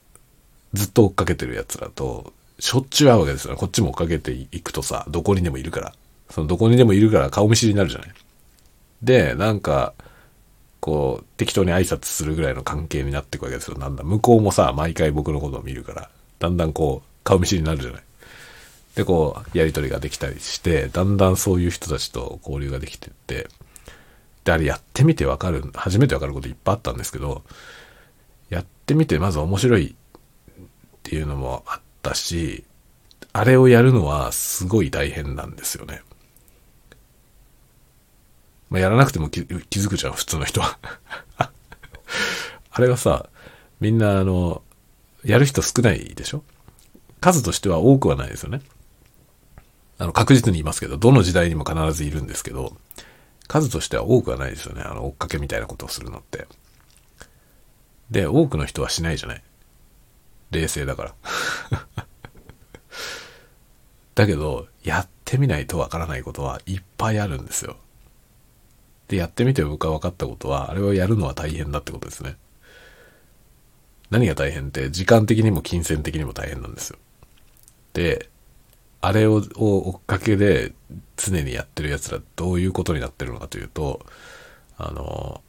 [0.74, 3.56] ずっと追っかけてるやつらと、しょっちゅう会うわけですよ。
[3.56, 5.94] こっちも追っかけていくとさ、どこにでもいるから。
[6.30, 8.14] そのどこにでもいるから顔見知りになるじゃない。
[9.02, 9.94] で、なんか、
[10.80, 13.78] こう、適当に挨拶するぐらいの関係になっていくわけですよ。
[13.78, 16.10] なんだ、向こうもさ、毎回僕のことを見るから、
[16.40, 18.04] だんだんこう、顔見知りになるじゃない。
[18.96, 23.48] で、こう、やりとりができたりして、だんだんそういう人たちと交流ができてって、
[24.44, 27.44] で、あれやってみてわかる、初めてわかることいっぱいあったんですけど、
[28.50, 30.66] やってみてまず面白いっ
[31.04, 32.64] ていうのもあったし、
[33.32, 36.02] あれをやるのはすごい大変なんですよね。
[38.70, 40.78] まあ、やらなくても気気づくじゃん、普通の人は。
[42.72, 43.30] あれはさ、
[43.80, 44.62] みんなあの、
[45.24, 46.44] やる人少ないでしょ？
[47.22, 48.62] 数としては多くはないですよね。
[49.98, 52.78] あの、確実にいますけど、どの時代にも必ずいるんですけど、
[53.48, 54.82] 数としては多くはないですよね。
[54.84, 56.48] あの、追っかけみたいなことをするのって。
[58.12, 59.44] で、多くの人はしないじゃない。
[60.52, 61.16] 冷静だから。
[64.16, 67.76] だけど、やってみないとわからないことはいっぱいあるんですよ。
[69.10, 72.38] で、やってみて僕が分かったことは、あれをやるのは大変だってことですね。
[74.10, 77.00] 何が大変って、時間的にも金銭的にも大変なんですよ。
[77.94, 78.30] で、
[79.02, 80.74] あれを追っかけで
[81.18, 84.06] 常にやってる奴らどういうことになってるのかというと、
[84.78, 85.42] あの、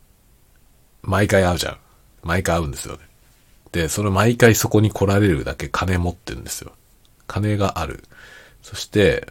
[1.03, 1.79] 毎回会うじゃん。
[2.23, 3.01] 毎回会うんですよね。
[3.73, 6.73] で、その毎回そこに来られるだけ金持ってるんですよ。
[7.27, 8.05] 金がある。
[8.63, 9.27] そして、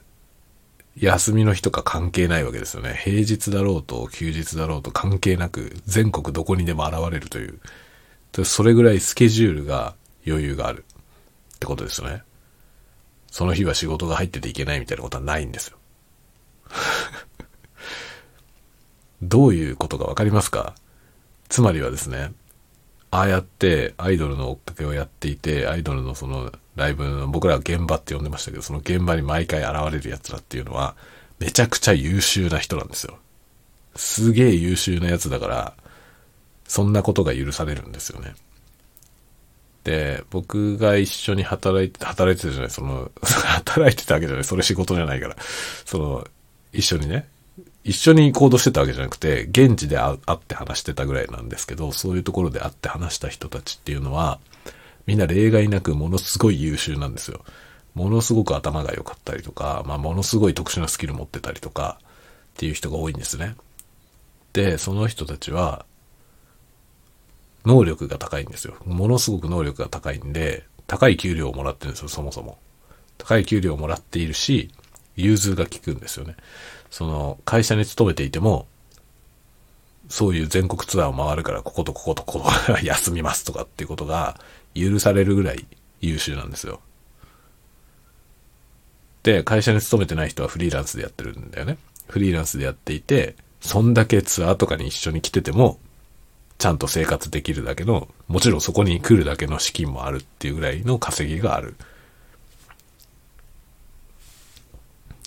[0.99, 2.99] 休みの日とか関係ないわけですよね。
[3.03, 7.59] 平日だろうと休日だろうと関係なく全国どこにでも現れるという。
[8.43, 9.95] それぐらいスケジュールが
[10.27, 10.85] 余裕がある
[11.55, 12.21] ってことですよね。
[13.31, 15.77] その日は仕事が入ってていけないみたいなことはないんですよ。
[19.21, 20.75] どういうことかわかりますか？
[21.47, 22.31] つまりはですね、
[23.11, 30.95] ああやってアイドルの追っかけをやっていて、アイドルのそのライブ僕らは現場って呼んでましたけど、その現場に毎回現れる奴らっていうのは、
[31.37, 33.17] めちゃくちゃ優秀な人なんですよ。
[33.95, 35.73] すげえ優秀なやつだから、
[36.67, 38.33] そんなことが許されるんですよね。
[39.83, 45.37] で、僕が一緒に働いて、働いてたじゃない、その、 働いてたわけじゃない、それ仕事じゃないから。
[45.85, 46.27] その、
[46.73, 47.27] 一緒にね、
[47.83, 54.39] 一緒に行動してたわけじゃなくて、現地で会って話してたぐらいなんですけど、そういうところで会って話した人たちっていうのは、
[55.09, 57.43] みんな例外なくものすごい優秀なんですよ。
[57.95, 62.03] ものすごく頭が良かったりとか、まあ、ものすごい特殊なスキル持ってたりとか、っ
[62.57, 63.55] ていう人が多いんですね。
[64.53, 65.83] で、その人たちは、
[67.65, 68.75] 能力が高いんですよ。
[68.85, 72.59] ものすごく能力が高いんで、高い給料をもらってるんですよ、そもそも。
[73.17, 74.69] 高い給料をもらっているし、
[75.15, 76.35] 融通が利くんですよね。
[76.91, 78.67] その、会社に勤めていても、
[80.07, 82.51] そういう全国ツアーを回るから、こことこことここ
[82.83, 84.39] 休みますとかっていうことが
[84.75, 85.65] 許されるぐらい
[86.01, 86.81] 優秀なんですよ。
[89.23, 91.77] で、会社に勤めてない人はフリーランスでやってるんだよね。
[92.07, 95.79] フリーランスでやっていて、そんだけツアーとかに一緒に来てても、
[96.57, 101.75] ちゃんと生活できるだけの、もちろんそこに来るだけの資金もあるっていうぐらいの稼ぎがある。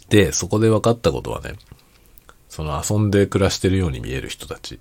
[0.09, 1.55] で、そこで分かったことはね、
[2.49, 4.79] その遊んで暮らしてるように見える人たち、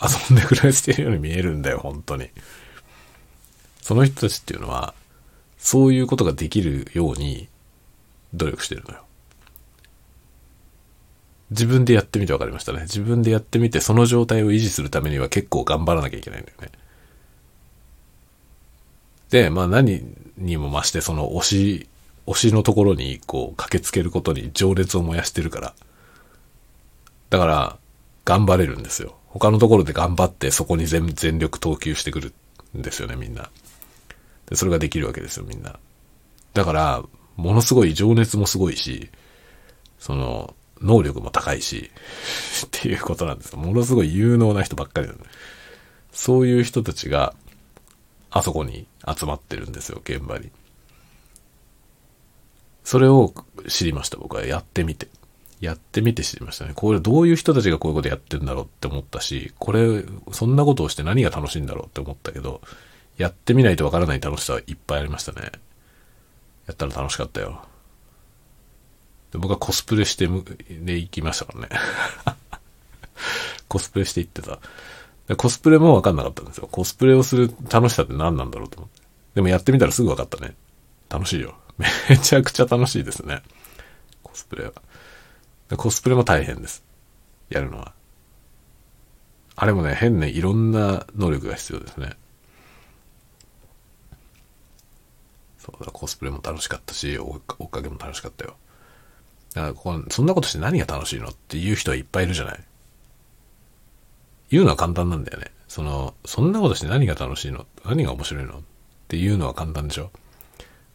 [0.00, 2.30] 遊んで暮らしてるように見えるんだよ、本当に。
[3.86, 4.94] その人たちっていうのは、
[5.58, 7.46] そういうことができるように
[8.34, 9.04] 努力してるのよ。
[11.52, 12.80] 自分でやってみて分かりましたね。
[12.80, 16.72] 自分でやってみて、その状態を維持するためには結構頑張らなきゃいけないんだよね。
[19.30, 20.02] で、まあ何
[20.36, 21.88] にも増してその推し
[22.26, 25.74] 推しのところにこう駆けつけることに情熱を燃やしてるから。
[27.30, 27.76] だから、
[28.24, 29.14] 頑張れるんですよ。
[29.28, 32.32] 他のところで頑張ってそこに全全力投球してくる
[32.76, 33.48] んですよね、みんな。
[34.48, 35.78] で、それができるわけですよ、みんな。
[36.54, 37.04] だから、
[37.36, 39.10] ものすごい情熱もすごいし、
[39.98, 41.90] その、能力も高いし、
[42.66, 43.58] っていうことなんですよ。
[43.58, 45.18] ものすごい有能な人ばっかりなの、
[46.12, 47.34] そういう人たちが、
[48.30, 50.50] あそこに集まってるんですよ、現場に。
[52.84, 53.34] それを
[53.68, 54.46] 知りました、僕は。
[54.46, 55.08] やってみて。
[55.60, 56.72] やってみて知りましたね。
[56.74, 62.60] これどういう人たちがこういうことやってんだろうって思ったし、これ、そんなことをして何が楽しいんだろうって思ったけど、
[63.16, 65.50] やってみないとわからない楽しさはいっぱいありましたね。
[66.66, 67.62] やったら楽しかったよ。
[69.32, 71.68] で僕はコスプレしてで行きましたからね。
[73.68, 74.58] コスプレして行ってた。
[75.36, 76.68] コスプレもわかんなかったんですよ。
[76.70, 79.02] コスプレをする楽しさって何なんだろうと思って。
[79.34, 80.54] でもやってみたらすぐわかったね。
[81.08, 81.56] 楽しいよ。
[82.08, 83.42] めちゃくちゃ楽しいですね。
[84.22, 84.72] コスプレは。
[85.76, 86.84] コスプレも大変です。
[87.48, 87.92] やるのは。
[89.56, 92.16] あれもね、変ね、いろんな能力が必要ですね。
[95.66, 98.56] そうだ、コスプレも楽しかったし、追っかけも楽しかったよ。
[99.52, 102.64] だからこそんなことして何が楽しいのっていう人はいっぱいいるじゃない。
[104.50, 105.50] 言うのは簡単なんだよね。
[105.66, 107.66] その、そんなことして何が楽しいの？
[107.84, 108.58] 何が面白いの？
[108.58, 108.60] っ
[109.08, 110.12] ていうのは簡単でしょ。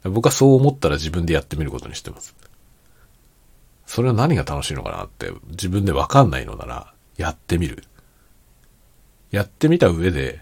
[0.04, 2.34] 僕はそう思ったら自分でやってみることにしてます。
[3.86, 7.84] それは何が楽しいのかなって自分でわかんないのならやってみる。
[9.32, 10.40] やってみた上で、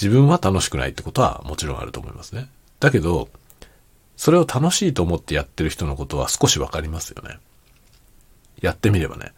[0.00, 2.48] 自分は楽しくないってことはもちろんあると思いますね。
[2.80, 3.28] だけど、
[4.16, 7.38] それを楽しいと思ってやってる人のことは少しわかりますよね。
[8.60, 9.32] やってみればね。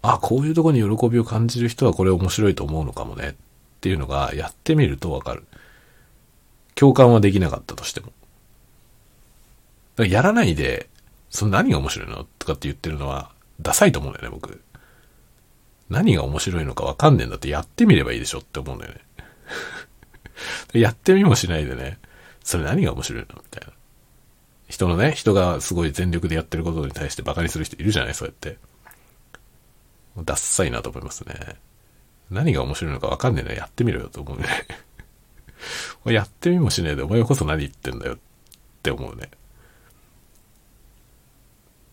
[0.00, 3.34] あ、こういうとこに喜びを感じる人はこれ面白いと思うのかもねっ
[3.80, 5.44] ていうのがやってみるとわかる。
[6.74, 8.06] 共感はできなかったとしても。
[8.06, 8.14] だか
[9.98, 10.88] らやらないで、
[11.30, 13.30] その何が面白いのとかって言ってるのは
[13.60, 14.62] ダサいと思うんだよね、僕。
[15.88, 19.00] 何が面白いのかわかんねえんだってやってみればいいでしょって思うんだよね。
[20.80, 21.98] やってみもしないでね、
[22.44, 23.28] それ何が面白いの？
[23.36, 23.72] みたいな。
[24.68, 28.14] 人のね、人がすごい全力でやってることに対してバカにする人いるじゃない？
[28.14, 28.58] そうやって。
[30.16, 31.34] ダッサいなと思いますね。
[32.30, 34.46] 何が面白いのかわかんねえな、やってみろよと思うね。
[36.12, 38.18] やってみもしねえで、お前こそ何言ってんだよっ
[38.82, 39.30] て思うね。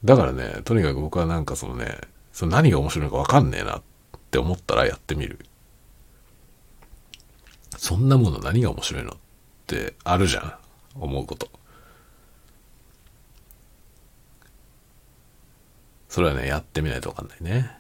[0.04, 1.98] だからね、とにかく僕はなんかそのね、
[2.32, 3.82] その何が面白いのかわかんねえなっ
[4.32, 5.40] て思ったらやってみる。
[7.78, 9.18] そんなもの何が面白いの？
[9.70, 10.54] ってあるじゃん。
[10.96, 11.48] 思うこと。
[16.08, 17.72] それはね、やってみないとわかんないね。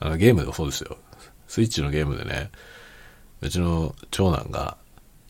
[0.00, 0.96] あの、ゲームでもそうですよ。
[1.46, 2.50] スイッチのゲームでね、
[3.42, 4.78] うちの長男が、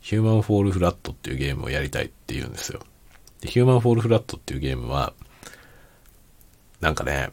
[0.01, 2.81] ヒューマンフォールフラットっていうゲームをやりたいって言うんですよ。
[3.41, 5.13] で、ヒューマンフォールフラットっていうゲームは、
[6.81, 7.31] なんかね、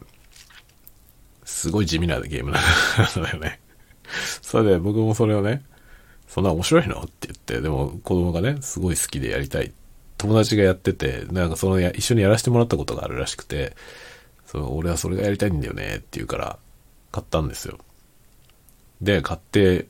[1.44, 3.60] すごい地味なゲームなんだよね。
[4.42, 5.64] それで僕もそれをね、
[6.34, 7.00] そんな面白いの？
[7.00, 9.72] って言って、でも子供がね、すごい好きでやりたい。
[10.18, 13.76] 友達がやってて、なんかそのや、一緒にやらせてもらったことがあるらしくて、
[14.44, 16.58] その俺はそれがやりたいんだよねって言うから、
[17.12, 17.78] 買ったんですよ。
[19.00, 19.86] で、買って、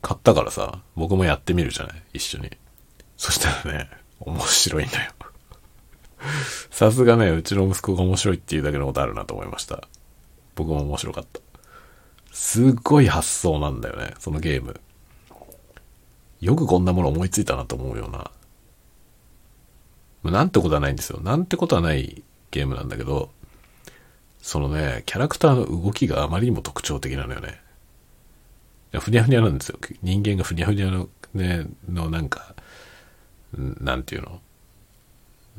[0.00, 2.02] 買ったからさ、僕もやってみるじゃない？
[2.14, 2.50] 一緒に。
[3.18, 3.90] そしたらね、
[4.20, 5.12] 面白いんだよ。
[6.70, 9.86] さすがね、うちの息子が面白いっていうだけのことあるなと思いました。
[10.54, 11.40] 僕も面白かった。
[12.32, 14.80] すっごい発想なんだよね、そのゲーム。
[16.44, 18.10] よくこんなもの思いついたなと思うよう
[20.30, 20.30] な。
[20.30, 21.20] なんてことはないんですよ。
[21.20, 23.30] なんてことはないゲームなんだけど、
[24.42, 27.58] そのね、キャラクターの動きがあまりにも特徴的なのよね。
[29.00, 29.78] ふにゃふにゃなんですよ。
[30.02, 32.54] 人間がふにゃふにゃの、ね、のなんか、
[33.56, 34.40] なんていうの？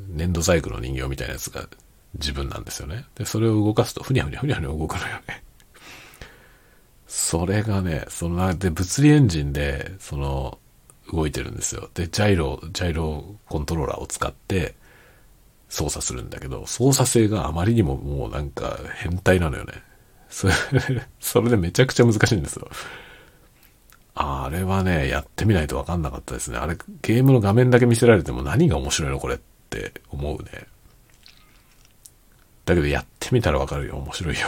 [0.10, 1.68] 粘土細工の人形みたいなやつが
[2.14, 3.06] 自分なんですよね。
[3.16, 5.44] で、それを動かすとふにゃふにゃふにゃふにゃ動くのよね。
[7.08, 10.60] それがね、その、で、物理エンジンで、その、
[11.12, 11.90] 動いてるんですよ。
[11.94, 14.76] で、ジャイロ、ジャイロコントローラーを使って、
[15.70, 19.74] 操作するんだけど、操作性があまりにももうなんか変態なのよね。
[20.30, 20.54] それ、
[21.20, 22.70] それでめちゃくちゃ難しいんですよ。
[24.16, 26.58] あれはね、やってみないとわかんなかったですね。
[26.58, 29.20] あれ、ゲームの画面だけ見せられても何が面白いの？
[29.20, 29.40] これっ
[29.70, 30.68] て思うね。
[32.66, 33.98] だけどやってみたらわかるよ。
[33.98, 34.48] 面白いよ。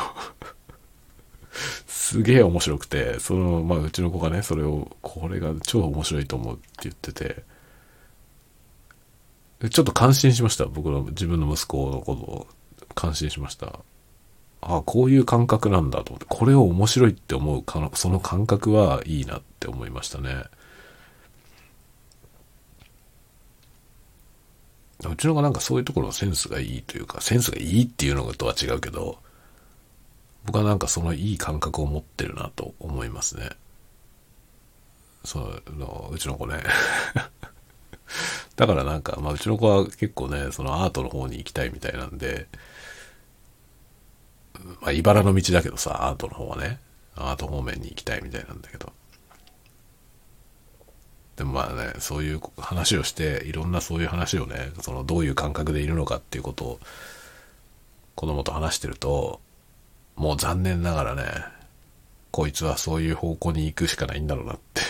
[2.07, 7.43] すげえ面白くて、その、まあ、うちの子がね、それを、これが超面白いと思うって言ってて、
[9.69, 10.67] ちょっと感心しました。
[10.67, 12.47] 僕の自分の息子のことを
[12.95, 13.79] 感心しました。
[14.61, 20.45] ああ、こういう感覚なんだと思って、これを面白いって思うか、その感覚はいいなって思いましたね。
[25.05, 29.19] うちの子なんかそういうところのセンスがいいというか、センスがいいっていうのとは違うけど、
[30.47, 33.49] 僕はなんかそのいい感覚を持ってるなと思いますね。
[35.25, 35.39] そ
[35.77, 36.63] の、うちの子ね
[38.55, 42.47] だからなんか、まあ、うちの子は結構ね、そのアートの方に行きたいみたいなんで、
[44.79, 46.79] まあ、茨の道だけどさ、アートの方はね、
[47.17, 48.93] アート方面に行きたいみたいなんだけど。
[51.35, 56.79] でもまあね、そういう話をして、いろんなそういう話をね、そのどういう感覚でいるのかっていうことを
[58.15, 59.41] 子供と話してると、
[60.17, 61.23] もう残念ながらね、
[62.31, 64.81] こいつはそういう方向に行くしかないんだろうなって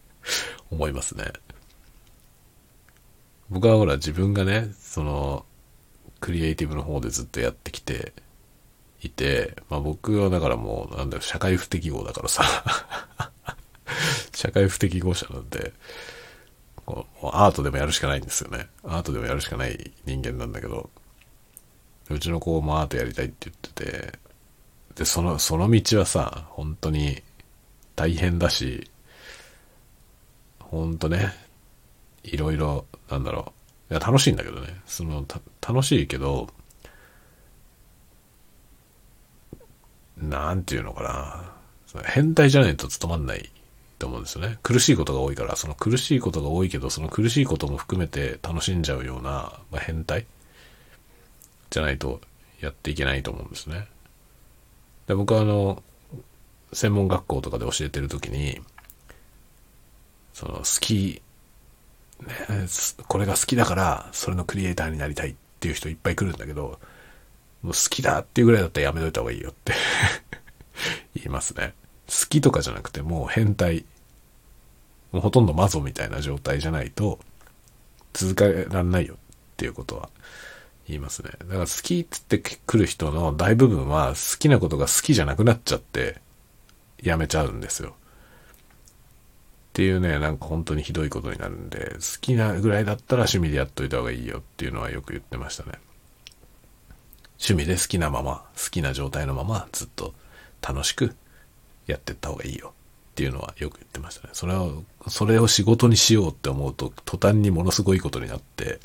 [0.72, 1.30] 思いますね。
[3.50, 5.44] 僕はほら自分がね、その、
[6.20, 8.14] クリエイティブの方でずっとやってきて
[9.02, 12.42] いて、まあ僕はだからもう、なんだろ、社会不適合だからさ
[14.34, 15.74] 社会不適合者なんで、
[16.86, 18.68] こうアートでもやるしかないんですよね。
[18.84, 20.88] アートでもやるしかない人間なんだけど、
[22.08, 24.18] うちの子もアートやりたいって言ってて、
[24.94, 27.22] で、その、その道はさ、本当に
[27.96, 28.90] 大変だし、
[30.58, 31.32] ほんとね、
[32.24, 33.52] いろいろ、なんだろ
[33.90, 33.94] う。
[33.94, 34.80] いや、楽しいんだけどね。
[34.86, 35.26] その、
[35.66, 36.48] 楽しいけど、
[40.16, 41.02] なんていうのか
[41.94, 42.02] な。
[42.04, 43.50] 変態じゃないと務まんない
[43.98, 44.58] と思うんですよね。
[44.62, 50.26] 苦しいことが多いから、その苦しいことが多いけど、その苦しいことも含めて楽しんじゃうような、まあ、変態？
[51.70, 52.20] じゃないと
[52.60, 53.88] やっていけないと思うんですね。
[55.06, 55.82] で僕はあの、
[56.72, 58.60] 専門学校とかで教えてる時に、
[60.32, 61.22] その好き、
[62.20, 62.66] ね、
[63.08, 66.78] これが好きだからそれのクリエイターになりたいっていう人いっぱい来るんだけど、
[67.62, 69.72] もう好きだっていうぐらいだったらやめといた方がいいよって
[71.14, 71.74] 言いますね。
[72.08, 73.84] 好きとかじゃなくてもう変態、
[75.12, 77.18] もうほとんどマゾみたいな状態じゃないと
[78.12, 79.16] 続けらんないよっ
[79.56, 80.10] ていうことは
[80.92, 81.30] 言いますね。
[81.38, 86.20] だから好きっつって来る人の大部分は好きなことが好きじゃなくなっちゃって
[87.02, 87.90] やめちゃうんですよ。
[87.90, 87.94] っ
[89.74, 95.72] ていうね、なんか本当にひどいことになるんで、好きなぐらいだったら趣味でやっといた方がいいよっていうのはよく言ってましたね。
[97.40, 100.12] 趣味で好きなまま、好きな状態のままずっと
[100.60, 101.16] 楽しく
[101.86, 102.74] やってった方がいいよ
[103.12, 104.30] っていうのはよく言ってましたね。
[104.34, 108.78] それを、それを仕事にしようって思うと途端にものすごいことになって、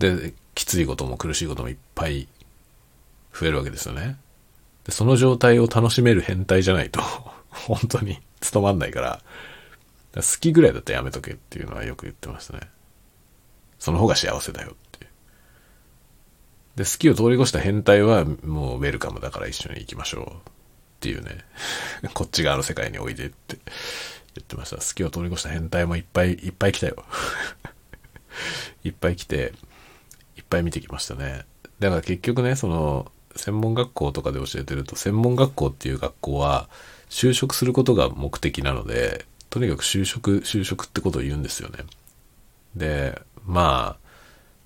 [0.00, 2.26] で、きついことも苦しいこともいっぱい
[3.32, 4.18] 増えるわけですよね。
[4.84, 7.00] でその状態を楽しめる変態じゃないと
[7.50, 9.22] 本当に務まんないから、
[10.14, 12.60] 好きぐらいだったらやめとけっていうのはよく言ってましたね。
[13.78, 15.10] その方が幸せだよっていう。
[16.76, 20.52] で、好きを通り越した変態はもうウェルカムだから一緒に行きましょうっ
[21.00, 21.44] ていうね、
[22.14, 23.58] こっち側の世界においでって
[24.34, 24.76] 言ってました。
[24.78, 27.04] 好きを通り越した変態もいっぱいいっぱい来たよ。
[28.82, 29.52] いっぱい来て、
[30.50, 31.46] ぱい見てきましたね。
[31.78, 36.68] だから結局ね、その、専門学校とかで教えてると、専門学校っていう学校は、
[37.08, 41.78] 就職することが目的なので、とにかく就職、就職ってことを言うんですよね。
[42.76, 44.08] で、まあ、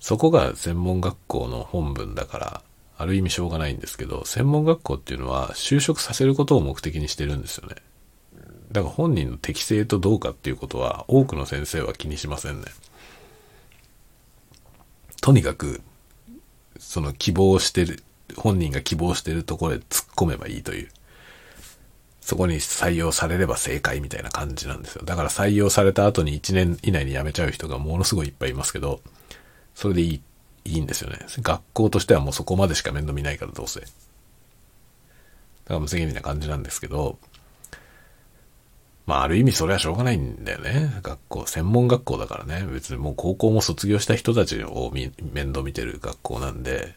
[0.00, 2.62] そこが専門学校の本文だから、
[2.96, 7.76] ある意味しょうがないんですけど、専門学校っていうのは就職させることを目的にしてるんですよね。
[8.72, 12.66] だから本人の適性とどうかっていうことは多くの先生は気にしませんね。
[15.24, 15.80] とにかく、
[16.78, 18.02] その希望してる、
[18.36, 20.90] 本人が希望してるところで突っ込めばいいという。
[22.20, 25.02] そこに採用されれば正解みたいな感じなんですよ。
[25.02, 29.00] だから採用された後に1年以内に辞めちゃう人がものすごいいっぱいいますけど、
[29.74, 30.20] それでいい、
[30.66, 31.18] いいんですよね。
[31.38, 33.80] 学校としてはもうそこまでしか面倒見ないからどうせ。
[33.80, 33.92] だか
[35.68, 37.18] ら無責任な感じなんですけど、
[39.06, 41.00] まあある意味それはしょうがないんだよね。
[41.02, 42.66] 学校、専門学校だからね。
[42.66, 45.12] 別にもう高校も卒業した人たちを面
[45.48, 46.94] 倒見てる学校なんで、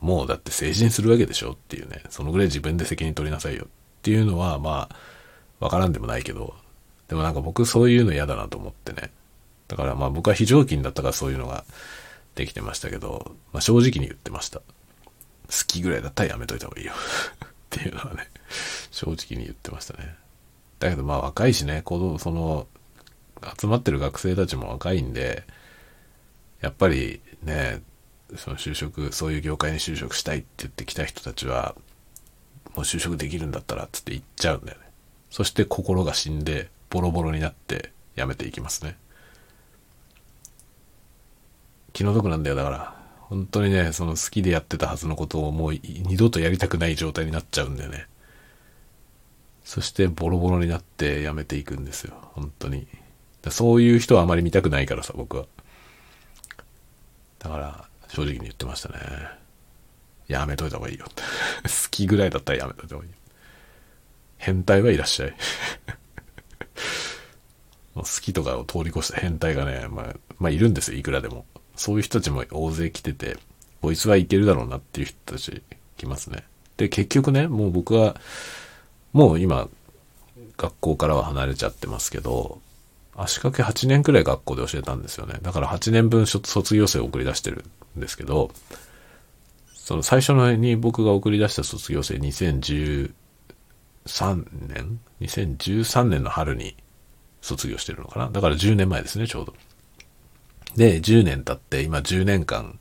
[0.00, 2.02] もうだって成人するわけでしょっていうね。
[2.10, 3.68] そのぐらい自分で責任取りなさいよっ
[4.02, 4.96] ていうのは、まあ、
[5.60, 6.54] わからんでもないけど、
[7.08, 9.10] でもなんか僕そういうの嫌だなと思ってね。
[9.68, 11.64] だからまあ僕は非常勤だったからそういうのが
[12.34, 14.58] できてましたけど、まあ正直に言ってました。
[14.58, 14.64] 好
[15.66, 16.92] きぐらいだったらやめといた方がいいよ
[17.46, 18.28] っていうのはね、
[18.90, 20.25] 正直に言ってましたね。
[20.78, 22.66] だけどまあ若いしね、子供、その、
[23.58, 25.44] 集まってる学生たちも若いんで、
[26.60, 27.82] やっぱりね、
[28.36, 31.74] その就職、そういう業界に就職したいって言ってきた人たちは、
[32.74, 34.86] もう就職できるんだったら、つって言っちゃうんだよね。
[35.30, 38.96] そして心が死んで、ボロボロになって辞めていきますね。
[41.92, 42.96] 気の毒なんだよ、だから。
[43.28, 48.06] 本当にね、その好きでやってたはずのことをもう二度とやりたくない状態になっちゃうんだよね。
[49.66, 52.14] そしてボロボロになって辞めていくんですよ。
[52.34, 52.86] 本当に。
[53.50, 55.46] そういう人はあまり見たくないからさ、僕は。
[57.40, 58.94] だから、正直に言ってましたね。
[60.28, 61.06] やめといた方がいいよ。
[61.64, 63.12] 好きぐらいだったらやめといた方がいい。
[64.38, 65.34] 変態はいらっしゃい。
[67.94, 71.44] 好きとかを通り越した変態がね、まあ、まあいるんですよ、いくらでも。
[71.74, 73.36] そういう人たちも大勢来てて、
[73.82, 75.60] こいつはいけるだろうなっていう人たち
[75.96, 76.44] 来ますね。
[76.76, 78.20] で、結局ね、もう僕は、
[79.16, 79.66] もう今、
[80.58, 82.60] 学校からは離れちゃってますけど、
[83.14, 85.38] 足掛け8年くらい学校で教えたんですよね。
[85.40, 87.64] だから8年分卒業生を送り出してる
[87.96, 88.50] んですけど、
[89.72, 93.14] その最初のに僕が送り出した卒業生2013
[94.68, 96.76] 年 ?2013 年の春に
[97.40, 98.28] 卒業してるのかな？
[98.28, 99.54] だから10年前ですね、ちょうど。
[100.76, 102.78] で、10年経って今10年間、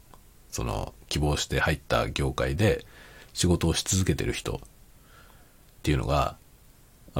[0.51, 2.85] その希望して入った業界で
[3.31, 4.59] 仕事をし続けてる人
[5.85, 6.35] っていうのが、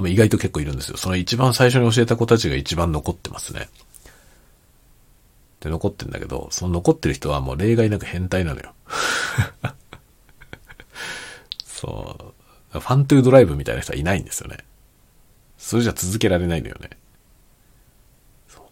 [0.08, 0.98] 意外と結構いるんですよ。
[0.98, 3.70] その一番最初に教えた子たちが一番残ってますね。
[5.60, 8.74] で、残ってんだけど、その残ってる人はもう例外なく変態なのよ。
[11.64, 12.34] そ
[12.74, 12.80] う。
[12.80, 14.58] ファントゥードライブみたいな人はいないんですよね。
[15.60, 16.90] それじゃ続けられないんだよね。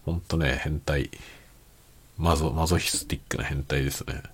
[0.04, 1.08] ほんとね、変態。
[2.18, 4.24] マゾ、マゾヒスティックな変態ですね。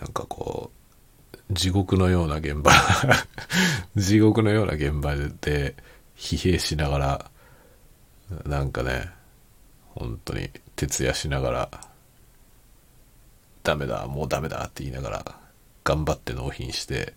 [0.00, 0.70] なんかこ
[1.50, 2.72] う、地獄のような現場
[3.96, 5.74] 地獄のような現場で
[6.16, 7.30] 疲弊しながら、
[8.46, 9.10] なんかね、
[9.94, 11.70] 本当に徹夜しながら
[13.62, 15.36] ダメだもうダメだって言いながら
[15.84, 17.12] 頑張って納品して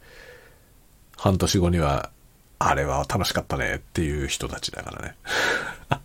[1.17, 2.11] 半年後には
[2.59, 5.15] あれは楽しかったねっていう人たちだからね。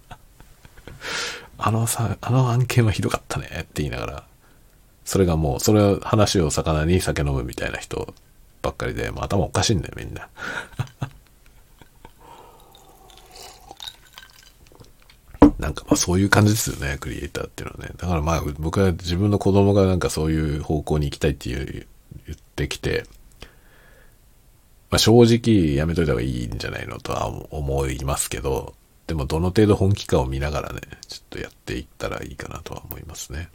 [1.62, 4.24] あのさあの案件はひどかったねって言いながら
[5.10, 8.14] それがもうそれ話を魚に酒飲むみたいな人
[8.62, 10.28] ばっかりでもう頭おかしいんだよみんな
[15.58, 17.94] なんかまあそういう感じですよね、クリエイターっていうのはね。
[17.96, 21.88] だからまあ僕は自分の子供がなんかそういう方向に行きたいっていう
[22.28, 23.04] 言ってきて、
[24.90, 28.74] まあ正直やめといた方がいいんじゃないのとは思いますけど、
[29.08, 33.48] でもどの程度本気かを見ながらね、ちょっとやっていったらいいかなとは思いますね。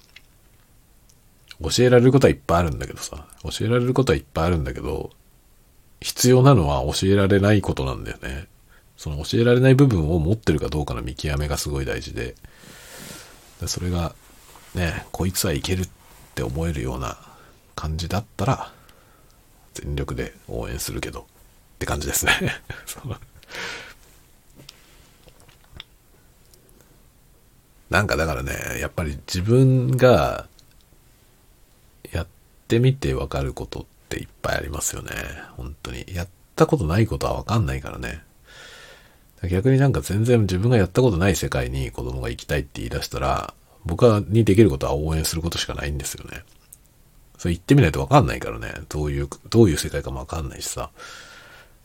[1.62, 5.12] 教えられることはいっぱいあるんだけどさ、教えられることはいっぱいあるんだけど、
[6.02, 8.48] 必要なのは教えられないことなんだよね。
[8.98, 12.36] その教えられない部分を持ってるかどうかの見極めがすごい大事で、
[13.66, 14.14] それが
[14.74, 15.90] ね、こいつはいけるっ
[16.36, 17.18] て思えるような
[17.76, 18.72] 感じだったら、
[19.74, 21.24] 全力で応援するけど、っ
[21.80, 22.34] て感じですね。
[27.90, 30.48] なんかだからね、やっぱり自分が
[32.12, 32.28] やっ
[32.68, 35.12] てみてわかることっていっぱいありますよね。
[35.58, 36.06] 本当に。
[36.10, 38.24] やったことないことはわかんないからね。
[39.50, 43.54] 逆になんか全然自分がやったことない世界に子供が行きたいって言い出したら、
[43.86, 46.44] 僕はにできることは応援することしかないんですよね。
[47.38, 48.74] それ言ってみないとわかんないからね。
[48.90, 50.90] どういう、どういう世界かもわかんないしさ。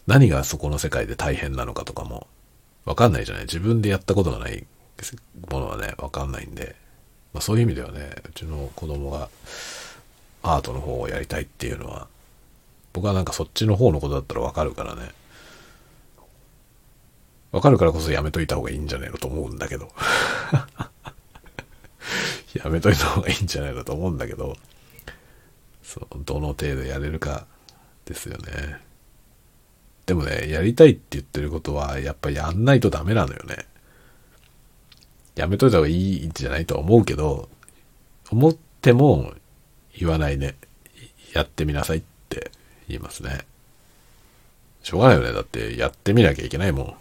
[0.06, 2.26] 何がそこの世界で大変なのかとかも
[2.84, 3.44] わかんないじゃない。
[3.44, 4.64] 自分でやったことがない
[5.50, 6.76] ものはね、わかんないんで。
[7.32, 9.28] まあそういう意味ではね、うちの子供が
[10.42, 12.08] アートの方をやりたいっていうのは、
[12.92, 15.10] 僕はなんかそっちの方のことだったらわかるからね。
[17.52, 19.92] わかるからこそやめといた方がいいんじゃないのと思うんだけど。
[22.54, 24.56] やめといた方がいいんじゃないのと思うんだけど、
[25.82, 27.46] そう、どの程度やれるか
[28.04, 28.80] ですよね。
[30.06, 33.66] でもね、やりたいって言ってることは、やっぱやんないとダメなのよね。
[35.36, 37.48] やめといた方がいいんじゃないと思うけど、
[38.30, 39.34] 思っても
[40.00, 40.56] 言わないね。
[41.32, 42.50] やってみなさいって
[42.88, 43.46] 言いますね。
[44.82, 45.32] しょうがないよね。
[45.32, 46.94] だってやってみなきゃいけないもん。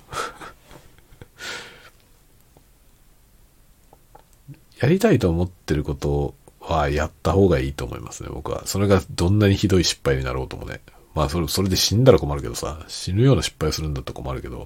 [4.80, 8.68] やりたいと思ってることはやった方がいいと思いますね、僕は。
[8.68, 10.82] それがどんなにひどい失敗になろうともね。
[11.16, 14.66] まあそれ、それで死んだら困るけどさ、死ぬような失敗をするんだったら困るけど、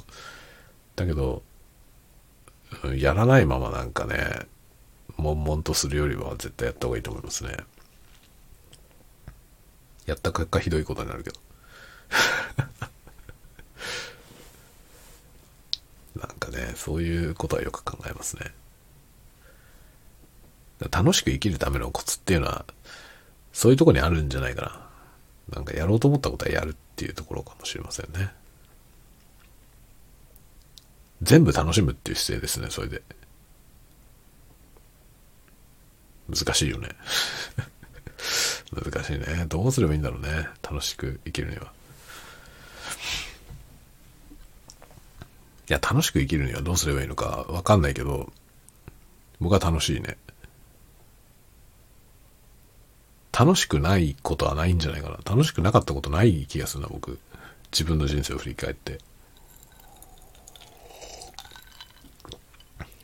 [0.95, 1.43] だけど、
[2.95, 4.47] やらないままなんかね、
[5.17, 7.57] 悶々とするよりは絶対やった方がいいと思いますね。
[10.05, 11.39] やった結果ひどいことになるけど。
[16.19, 18.53] なんかね、そういうことはよく考えますね。
[20.91, 22.65] 楽しく生きるためのコツっていうのは、
[23.53, 24.89] そういうとこにあるんじゃないかな。
[25.55, 28.33] なんかやろうと思ったことはやるっていうところかもしれませんね。
[31.21, 33.01] 全部楽しむっていう姿勢ですね、それで。
[36.29, 36.89] 難しいよね。
[38.73, 39.45] 難しいね。
[39.47, 40.47] どうすればいいんだろうね。
[40.61, 41.71] 楽しく生きるには。
[45.69, 48.31] いや、楽しく生きるにはどうすればいいのかわかんないけど、
[49.39, 50.17] 僕は楽しいね。
[53.37, 55.17] 楽しくないことはないんじゃないかな。
[55.25, 57.17] 楽しくなかったことない気がするな、僕。
[57.71, 58.99] 自分の人生を振り返って。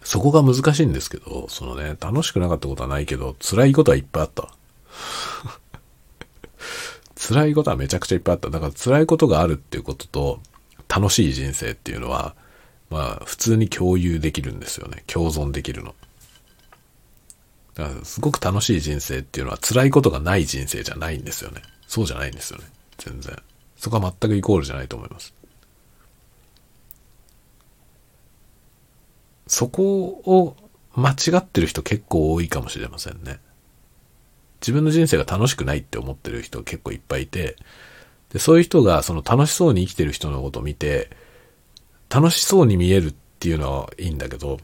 [0.04, 4.54] そこが難しいんですけど、そのね、楽しくなかったことはないけど、辛いことはいっぱいあった。
[7.30, 8.50] 辛いことはめちゃくちゃいっぱいあった。
[8.50, 10.42] だから辛いことがあるっていうことと、
[10.88, 12.36] 楽しい人生っていうのは、
[12.90, 15.04] まあ、普通に共有できるんですよね。
[15.06, 15.94] 共存できるの。
[17.76, 21.62] だからすごく楽しい人生っていうのは辛いことがない人生じゃないんですよね。
[21.88, 22.66] そうじゃないんですよね。
[22.98, 23.38] 全然。
[23.78, 25.36] そこは全くイコールじゃないと思います。
[29.46, 30.56] そこを
[30.96, 33.40] 間違ってる人結構多いかもしれませんね。
[34.62, 37.56] 自分の人生が楽しくないって思ってる人結構いっぱいいて、
[38.34, 41.10] で、そういう人がその楽しそうに生きてる人のことを見て、
[42.10, 44.60] 楽しそうに見えるっていうのはいいんだけど、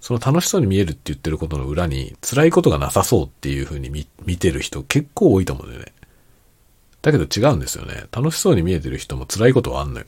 [0.00, 5.92] その楽しそうに見えるって言ってることの裏に辛いことがなさそうっていう風に見見てる人結構多いと思うんだよね。
[7.02, 8.04] だけど違うんですよね。
[8.12, 10.06] 楽しそうに見えてる人も辛いことはあんのよ。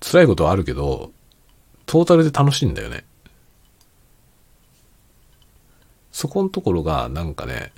[0.00, 1.12] 辛いことはあるけど、
[1.86, 3.04] トータルで楽しいんだよね。
[6.12, 7.72] そこのところがなんかね、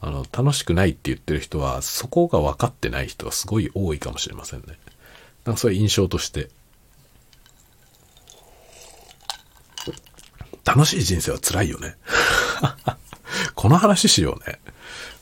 [0.00, 4.78] あの、楽しくないって言ってる人は、そこが分かってない人がすごい多いかもしれませんね。
[5.44, 6.50] なんかそういう印象として
[10.64, 11.96] 楽しい人生は辛いよね。
[13.56, 14.60] この話しようね。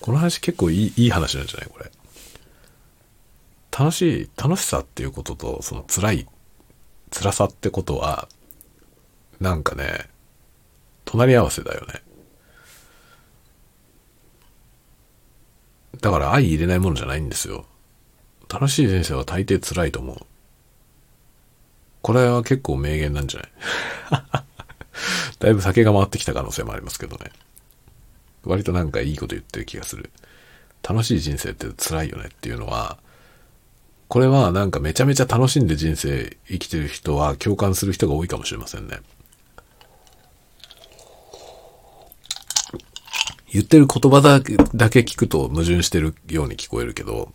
[0.01, 1.91] この話結構いいいい話なんじゃないこれ。
[3.71, 6.29] 楽しい、楽しさっていうことと、その辛い、
[7.11, 8.29] 辛さってことは、
[9.41, 10.11] なんかね、
[11.05, 12.03] 隣り合わせだよね。
[16.01, 17.67] だから相入れないものじゃないんですよ。
[18.49, 20.17] 楽しい人生は大抵辛いと思う。
[22.03, 23.53] これは結構名言なんじゃない？
[25.39, 27.31] だいぶ酒が回ってきた可能性もありますけどね。
[28.45, 30.11] 割となんかいいこと言ってる気がする。
[30.89, 32.99] 楽しい人生って辛いよねっていうのは、
[34.07, 39.01] これはなんかめちゃめちゃ楽しんで人生生きてる人は共感する人が多いかもしれませんね。
[43.51, 47.33] 言ってる言葉だけだけ聞くと矛盾してるように聞こえるけど、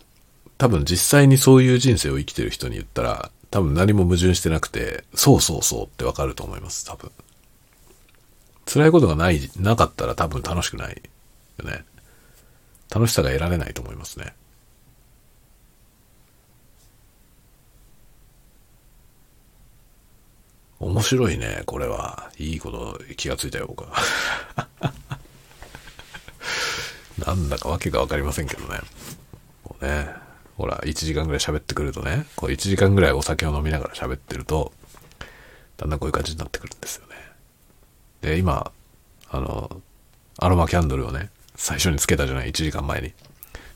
[0.58, 7.12] 多分実際にそういう人生を生きてる人に言ったら、多分何も矛盾してなくて、そうそうそうってわかると思います、多分。
[8.66, 11.02] 辛いことがない、なかったら多分楽しくない
[11.58, 11.84] よね。
[12.94, 14.34] 楽しさが得られないと思いますね。
[20.80, 22.30] 面白いね、これは。
[22.38, 23.94] いいこと気がついたよ、僕は。
[27.20, 28.80] なんだかわけがわかりませんけどね。
[29.64, 30.08] こうね、
[30.58, 34.72] ほら、1時間ぐらい喋ってくるとね、こう1時間ぐらいお酒を飲みながら喋ってると、
[35.78, 37.16] だんだんこういう感じになってくるんですよね。
[38.22, 38.72] で、今、
[39.30, 39.82] あの、
[40.38, 43.14] アロマキャンドルをね、最初につけたじゃない、1時間前に。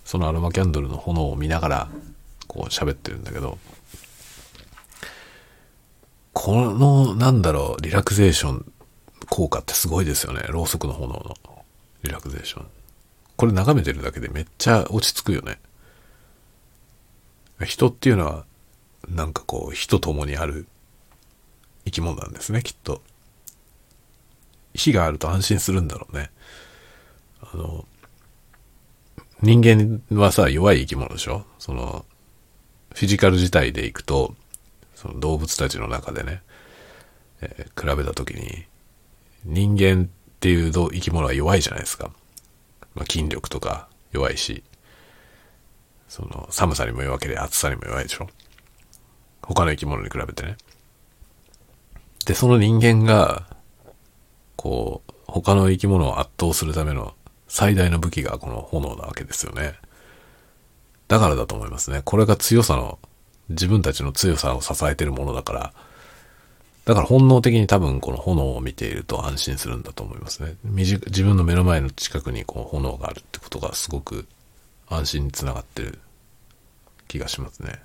[0.06, 1.90] そのアロマキャンドルの炎を見ながら、
[2.48, 3.58] こう喋ってるんだけど、
[6.34, 8.72] この、なんだろう、リラクゼーション
[9.30, 10.44] 効果ってすごいですよね。
[10.48, 11.36] ろうそくの炎の
[12.04, 12.66] リラクゼーション。
[13.38, 15.60] これ眺めてるだけでめっちゃ落ち着くよね。
[17.64, 18.46] 人っていうのは、
[19.08, 20.68] なんかこう、火と共にある
[21.86, 23.02] 生き物なんですね、きっと。
[24.74, 26.30] 火があると安心するんだろうね。
[27.42, 27.86] あの、
[29.42, 31.46] 人間はさ、弱い生き物でしょ？
[31.60, 32.06] その、
[32.94, 34.36] フィジカル自体でいくと、
[34.96, 36.42] その動物たちの中でね、
[37.42, 38.66] えー、比べた時に、
[39.46, 40.08] 人間っ
[40.40, 42.12] ていう生き物は弱いじゃないですか。
[42.98, 44.64] まあ、筋力とか弱いし、
[46.10, 48.28] その寒さにも弱ければ暑さにも弱いでしょ。
[49.42, 50.58] 他の生き物に比べてね。
[52.26, 53.46] で、その人間が、
[54.58, 57.14] こう、他の生き物を圧倒するための
[57.48, 59.76] 最大の武器がこの炎なわけですよね。
[61.08, 62.02] だからだと思いますね。
[62.04, 63.00] これが強さの
[63.50, 65.74] 自分たちの強さを支えてるものだから、
[66.88, 70.56] だから本能的に多分この炎を見ていると安心するんだと思いますね。
[70.64, 74.26] 自分の目の前の近くにこう炎があるってことがすごく
[74.88, 76.00] 安心につながってる
[77.10, 77.82] 気がしますね。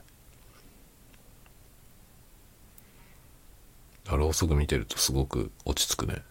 [4.08, 6.22] ろうそく見てるとすごく落ち着くね。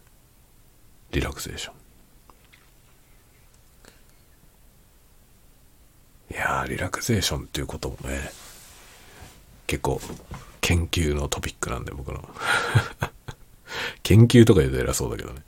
[1.11, 1.73] リラクゼーション。
[6.31, 8.31] いや、リラクゼーションっていうこともね、
[9.67, 9.99] 結構
[10.61, 12.27] 研究のトピックなんで僕の。
[14.03, 15.43] 研究とか言うと偉そうだけどね。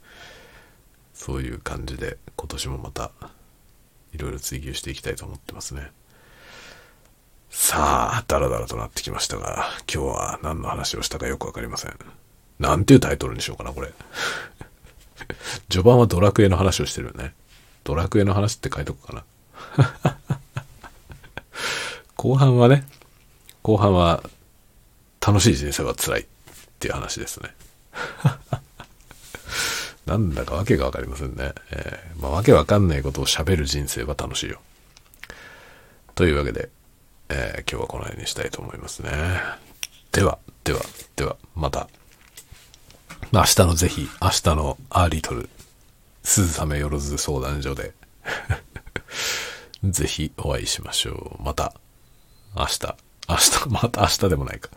[1.14, 3.12] そういう感じで今年もまた
[4.14, 5.92] いろいろ追求していきたいと思ってますね。
[7.50, 11.98] さあダラダラとなってきましたが今日は何の話をしたかよくわかりません。
[12.60, 13.92] なんていうタイトルにしようかなこれ。
[15.70, 17.34] 序盤はドラクエの話をしてるよね。
[17.84, 19.24] ドラクエの話って書いとくかな。
[22.16, 22.88] 後半はね
[23.62, 24.24] 後半は
[25.26, 26.26] 楽しい人生は辛いっ
[26.80, 27.56] ていう話ですね。
[30.06, 31.54] なんだかわけがわかりませんね。
[31.72, 34.60] えー、まあ、わけわかんないことを喋る人生は楽しいよ。
[36.16, 36.70] というわけで、
[37.30, 39.12] えー、今日はこの辺にしたいと思いますね。
[40.12, 40.82] では、では、
[41.16, 41.88] では、また。
[43.32, 45.50] 明日のぜひ、明日のアーリトル、
[46.24, 47.94] 鈴雨よろず相談所で
[49.84, 51.44] ぜひお会いしましょう。
[51.44, 51.74] また、
[52.56, 53.13] 明日。
[53.28, 54.70] 明日、 また明日でもないか。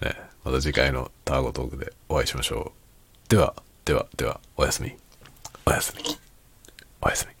[0.00, 2.72] ね、また次回のターゴトークでお会いしましょ
[3.26, 3.28] う。
[3.28, 3.54] では、
[3.84, 4.96] では、では、おやすみ。
[5.66, 6.02] おやすみ。
[7.00, 7.37] おやすみ。